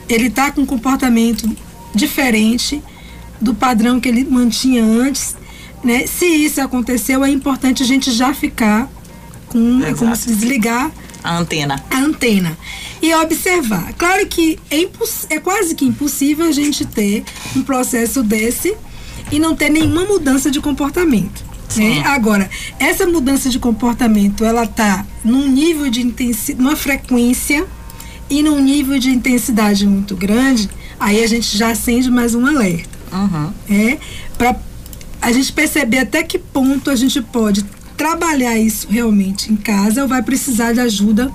ele 0.10 0.28
está 0.28 0.52
com 0.52 0.62
um 0.62 0.66
comportamento 0.66 1.50
diferente 1.96 2.84
do 3.40 3.56
padrão 3.56 4.02
que 4.02 4.10
ele 4.10 4.26
mantinha 4.26 4.84
antes, 4.84 5.34
né? 5.82 6.06
Se 6.06 6.26
isso 6.26 6.60
aconteceu, 6.60 7.24
é 7.24 7.30
importante 7.30 7.84
a 7.84 7.86
gente 7.86 8.12
já 8.12 8.34
ficar 8.34 8.92
com, 9.48 9.82
é 9.82 9.94
como 9.94 10.14
se 10.14 10.28
desligar 10.28 10.92
a 11.24 11.38
antena. 11.38 11.82
A 11.90 12.00
antena. 12.00 12.58
E 13.02 13.14
observar. 13.16 13.94
Claro 13.94 14.28
que 14.28 14.60
é, 14.70 14.82
é 15.30 15.40
quase 15.40 15.74
que 15.74 15.86
impossível 15.86 16.48
a 16.48 16.52
gente 16.52 16.86
ter 16.86 17.24
um 17.56 17.62
processo 17.62 18.22
desse 18.22 18.76
e 19.34 19.40
não 19.40 19.56
ter 19.56 19.70
nenhuma 19.70 20.06
mudança 20.06 20.52
de 20.52 20.62
comportamento. 20.62 21.44
Né? 21.76 22.04
Agora, 22.06 22.48
essa 22.80 23.08
mudança 23.08 23.50
de 23.50 23.58
comportamento, 23.58 24.46
ela 24.46 24.68
tá 24.68 25.04
num 25.26 25.48
nível 25.50 25.90
de 25.90 26.02
intensidade, 26.02 26.62
numa 26.62 26.76
frequência 26.76 27.66
e 28.30 28.44
num 28.44 28.60
nível 28.60 29.00
de 29.00 29.10
intensidade 29.10 29.88
muito 29.88 30.16
grande, 30.16 30.70
aí 31.00 31.24
a 31.24 31.28
gente 31.28 31.58
já 31.58 31.72
acende 31.72 32.12
mais 32.12 32.36
um 32.36 32.46
alerta. 32.46 33.00
Uhum. 33.12 33.52
É, 33.68 33.98
para 34.38 34.56
a 35.20 35.32
gente 35.32 35.52
perceber 35.52 35.98
até 35.98 36.22
que 36.22 36.38
ponto 36.38 36.92
a 36.92 36.96
gente 36.96 37.20
pode 37.20 37.66
trabalhar 37.98 38.56
isso 38.60 38.88
realmente 38.88 39.52
em 39.52 39.56
casa 39.56 40.04
ou 40.04 40.08
vai 40.08 40.22
precisar 40.22 40.74
de 40.74 40.80
ajuda 40.80 41.32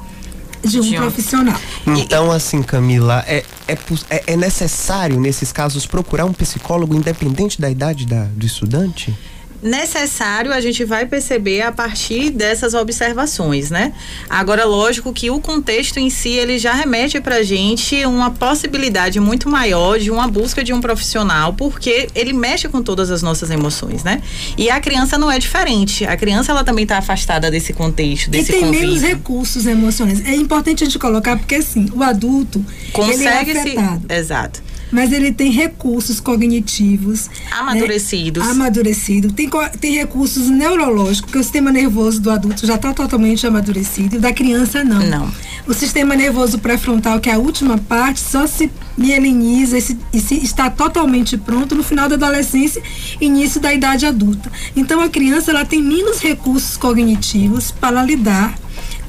de 0.65 0.79
um 0.79 0.83
de 0.83 0.95
profissional. 0.95 1.61
Então, 1.97 2.31
assim, 2.31 2.63
Camila, 2.63 3.25
é, 3.27 3.45
é, 3.67 3.79
é, 4.11 4.23
é 4.27 4.37
necessário, 4.37 5.21
nesses 5.21 5.53
casos, 5.53 5.87
procurar 5.87 6.25
um 6.25 6.33
psicólogo 6.33 6.95
independente 6.95 7.61
da 7.61 7.71
idade 7.71 8.07
da, 8.07 8.25
do 8.25 8.45
estudante? 8.45 9.17
Necessário 9.63 10.53
a 10.53 10.61
gente 10.61 10.85
vai 10.85 11.07
perceber 11.07 11.63
a 11.63 11.73
partir 11.73 12.31
dessas 12.31 12.75
observações, 12.75 13.71
né? 13.71 13.93
Agora, 14.29 14.65
lógico 14.65 15.13
que 15.13 15.31
o 15.31 15.41
contexto 15.41 15.99
em 15.99 16.11
si 16.11 16.31
ele 16.31 16.59
já 16.59 16.73
remete 16.73 17.21
para 17.21 17.37
a 17.37 17.43
gente 17.43 18.05
uma 18.05 18.31
possibilidade 18.31 19.19
muito 19.21 19.49
maior 19.49 19.99
de 19.99 20.11
uma 20.11 20.29
busca 20.29 20.63
de 20.63 20.73
um 20.73 20.81
profissional, 20.81 21.53
porque 21.55 22.09
ele 22.15 22.33
mexe 22.33 22.69
com 22.69 22.83
todas 22.83 23.11
as 23.11 23.23
nossas 23.23 23.51
emoções, 23.51 24.05
né? 24.05 24.23
E 24.57 24.71
a 24.71 24.81
criança 24.81 25.19
não 25.19 25.31
é 25.31 25.39
diferente. 25.39 26.05
A 26.05 26.17
criança 26.17 26.53
ela 26.53 26.65
também 26.65 26.85
está 26.85 26.99
afastada 26.99 27.51
desse 27.51 27.73
contexto, 27.73 28.31
desse 28.31 28.51
E 28.51 28.55
tem 28.55 28.65
convívio. 28.65 28.89
menos 28.89 29.03
recursos 29.03 29.67
emocionais. 29.67 30.25
É 30.25 30.35
importante 30.35 30.85
a 30.85 30.87
gente 30.87 30.99
colocar 30.99 31.37
porque 31.37 31.57
assim, 31.57 31.91
o 31.95 32.03
adulto 32.03 32.65
consegue 32.93 33.51
ele 33.51 33.59
é 33.59 33.63
afetado. 33.63 34.03
se 34.09 34.15
exato 34.15 34.69
mas 34.91 35.13
ele 35.13 35.33
tem 35.33 35.51
recursos 35.51 36.21
cognitivos 36.21 37.29
amadurecidos. 37.51 38.45
Né? 38.45 38.51
Amadurecido. 38.51 39.33
Tem, 39.33 39.49
tem 39.81 39.95
recursos 39.95 40.49
neurológicos, 40.49 41.21
porque 41.23 41.39
o 41.39 41.43
sistema 41.43 41.71
nervoso 41.71 42.21
do 42.21 42.31
adulto 42.31 42.67
já 42.67 42.75
está 42.75 42.93
totalmente 42.93 43.47
amadurecido, 43.47 44.17
e 44.17 44.19
da 44.19 44.33
criança 44.33 44.85
não. 44.85 45.01
Não. 45.01 45.33
O 45.67 45.75
sistema 45.75 46.17
nervoso 46.17 46.59
pré-frontal, 46.59 47.21
que 47.21 47.29
é 47.29 47.35
a 47.35 47.39
última 47.39 47.77
parte, 47.77 48.21
só 48.21 48.47
se 48.47 48.71
mieliniza 48.97 49.79
e, 49.79 49.81
se, 49.81 49.99
e 50.13 50.21
se 50.21 50.35
está 50.37 50.71
totalmente 50.71 51.37
pronto 51.37 51.75
no 51.75 51.83
final 51.83 52.09
da 52.09 52.15
adolescência, 52.15 52.83
início 53.21 53.61
da 53.61 53.73
idade 53.73 54.07
adulta. 54.07 54.51
Então 54.75 55.01
a 55.01 55.09
criança 55.09 55.51
ela 55.51 55.65
tem 55.65 55.83
menos 55.83 56.19
recursos 56.19 56.77
cognitivos 56.77 57.71
para 57.71 58.03
lidar 58.03 58.59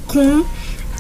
com 0.08 0.44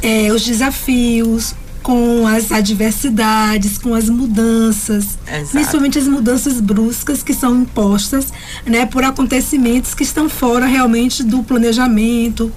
é, 0.01 0.31
os 0.31 0.45
desafios, 0.45 1.53
com 1.81 2.27
as 2.27 2.51
adversidades, 2.51 3.77
com 3.77 3.93
as 3.93 4.09
mudanças, 4.09 5.17
Exato. 5.27 5.51
principalmente 5.51 5.97
as 5.97 6.07
mudanças 6.07 6.59
bruscas 6.59 7.23
que 7.23 7.33
são 7.33 7.61
impostas, 7.61 8.31
né, 8.65 8.85
por 8.85 9.03
acontecimentos 9.03 9.93
que 9.93 10.03
estão 10.03 10.29
fora 10.29 10.65
realmente 10.65 11.23
do 11.23 11.43
planejamento. 11.43 12.51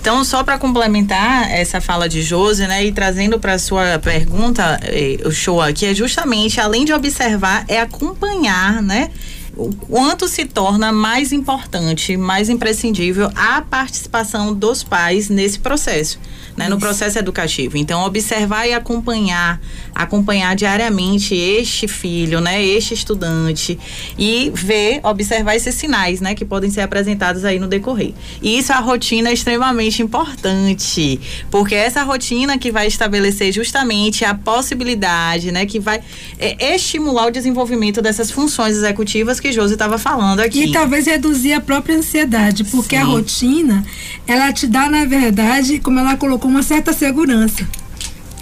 Então, 0.00 0.22
só 0.22 0.44
para 0.44 0.56
complementar 0.56 1.50
essa 1.50 1.80
fala 1.80 2.08
de 2.08 2.22
Josi, 2.22 2.66
né, 2.66 2.84
e 2.84 2.92
trazendo 2.92 3.40
para 3.40 3.58
sua 3.58 3.98
pergunta, 3.98 4.78
eh, 4.84 5.18
o 5.24 5.32
show 5.32 5.60
aqui 5.60 5.84
é 5.84 5.92
justamente, 5.92 6.60
além 6.60 6.84
de 6.84 6.92
observar, 6.92 7.64
é 7.66 7.80
acompanhar, 7.80 8.80
né, 8.80 9.10
o 9.56 9.74
quanto 9.74 10.28
se 10.28 10.44
torna 10.44 10.92
mais 10.92 11.32
importante, 11.32 12.16
mais 12.16 12.48
imprescindível 12.48 13.30
a 13.34 13.62
participação 13.62 14.54
dos 14.54 14.84
pais 14.84 15.28
nesse 15.28 15.58
processo 15.58 16.20
né, 16.56 16.68
no 16.68 16.78
processo 16.78 17.18
educativo. 17.18 17.76
Então, 17.76 18.04
observar 18.04 18.66
e 18.66 18.72
acompanhar, 18.72 19.60
acompanhar 19.94 20.56
diariamente 20.56 21.34
este 21.34 21.86
filho, 21.86 22.40
né, 22.40 22.64
este 22.64 22.94
estudante 22.94 23.78
e 24.18 24.50
ver, 24.54 25.00
observar 25.02 25.54
esses 25.54 25.74
sinais, 25.74 26.20
né, 26.20 26.34
que 26.34 26.44
podem 26.44 26.70
ser 26.70 26.80
apresentados 26.80 27.44
aí 27.44 27.58
no 27.58 27.68
decorrer. 27.68 28.12
E 28.40 28.58
isso 28.58 28.72
a 28.72 28.78
rotina 28.78 29.28
é 29.28 29.32
extremamente 29.32 30.02
importante, 30.02 31.20
porque 31.50 31.74
essa 31.74 32.02
rotina 32.02 32.58
que 32.58 32.72
vai 32.72 32.86
estabelecer 32.86 33.52
justamente 33.52 34.24
a 34.24 34.34
possibilidade, 34.34 35.52
né, 35.52 35.66
que 35.66 35.78
vai 35.78 36.00
é, 36.38 36.74
estimular 36.74 37.26
o 37.26 37.30
desenvolvimento 37.30 38.00
dessas 38.00 38.30
funções 38.30 38.76
executivas 38.76 39.38
que 39.40 39.52
Josi 39.52 39.74
estava 39.74 39.98
falando 39.98 40.40
aqui. 40.40 40.64
E 40.64 40.72
talvez 40.72 41.06
reduzir 41.06 41.52
a 41.52 41.60
própria 41.60 41.96
ansiedade, 41.96 42.64
porque 42.64 42.96
Sim. 42.96 43.02
a 43.02 43.04
rotina, 43.04 43.84
ela 44.26 44.52
te 44.52 44.66
dá, 44.66 44.88
na 44.88 45.04
verdade, 45.04 45.78
como 45.78 45.98
ela 45.98 46.16
colocou 46.16 46.45
com 46.46 46.50
uma 46.50 46.62
certa 46.62 46.92
segurança. 46.92 47.66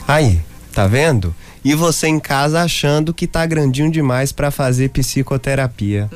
Aí, 0.07 0.39
tá 0.75 0.87
vendo? 0.87 1.35
E 1.65 1.75
você 1.75 2.07
em 2.07 2.21
casa 2.21 2.61
achando 2.61 3.15
que 3.15 3.27
tá 3.27 3.47
grandinho 3.47 3.91
demais 3.91 4.31
para 4.31 4.51
fazer 4.51 4.91
psicoterapia. 4.91 6.11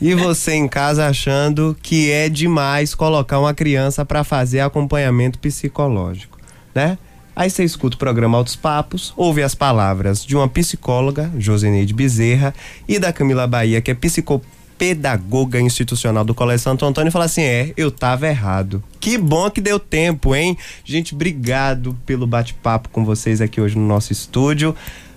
E 0.00 0.16
você 0.16 0.54
em 0.54 0.66
casa 0.66 1.06
achando 1.06 1.76
que 1.80 2.10
é 2.10 2.28
demais 2.28 2.92
colocar 2.92 3.38
uma 3.38 3.54
criança 3.54 4.04
para 4.04 4.24
fazer 4.24 4.58
acompanhamento 4.58 5.38
psicológico, 5.38 6.38
né? 6.74 6.98
Aí 7.36 7.48
você 7.48 7.62
escuta 7.62 7.94
o 7.94 7.98
programa 8.00 8.36
Altos 8.36 8.56
Papos, 8.56 9.14
ouve 9.16 9.44
as 9.44 9.54
palavras 9.54 10.26
de 10.26 10.34
uma 10.34 10.48
psicóloga, 10.48 11.30
Joseneide 11.38 11.94
Bezerra, 11.94 12.52
e 12.88 12.98
da 12.98 13.12
Camila 13.12 13.46
Bahia, 13.46 13.80
que 13.80 13.92
é 13.92 13.94
psicóloga 13.94 14.44
pedagoga 14.82 15.60
institucional 15.60 16.24
do 16.24 16.34
Colégio 16.34 16.64
Santo 16.64 16.84
Antônio 16.84 17.08
e 17.08 17.12
falar 17.12 17.26
assim: 17.26 17.42
é, 17.42 17.72
eu 17.76 17.88
tava 17.88 18.26
errado. 18.26 18.82
Que 18.98 19.16
bom 19.16 19.48
que 19.48 19.60
deu 19.60 19.78
tempo, 19.78 20.34
hein? 20.34 20.58
Gente, 20.84 21.14
obrigado 21.14 21.96
pelo 22.04 22.26
bate-papo 22.26 22.88
com 22.88 23.04
vocês 23.04 23.40
aqui 23.40 23.60
hoje 23.60 23.78
no 23.78 23.86
nosso 23.86 24.12
estúdio. 24.12 24.74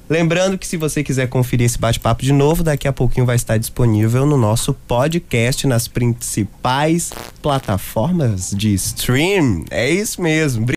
Lembrando 0.07 0.55
que 0.55 0.67
se 0.67 0.77
você 0.77 1.03
quiser 1.03 1.27
conferir 1.27 1.65
esse 1.65 1.79
bate-papo 1.79 2.21
de 2.21 2.31
novo, 2.31 2.63
daqui 2.63 2.87
a 2.87 2.93
pouquinho 2.93 3.25
vai 3.25 3.35
estar 3.35 3.57
disponível 3.57 4.23
no 4.23 4.37
nosso 4.37 4.71
podcast 4.71 5.65
nas 5.65 5.87
principais 5.87 7.11
plataformas 7.41 8.51
de 8.51 8.71
stream. 8.75 9.65
É 9.71 9.89
isso 9.89 10.21
mesmo. 10.21 10.63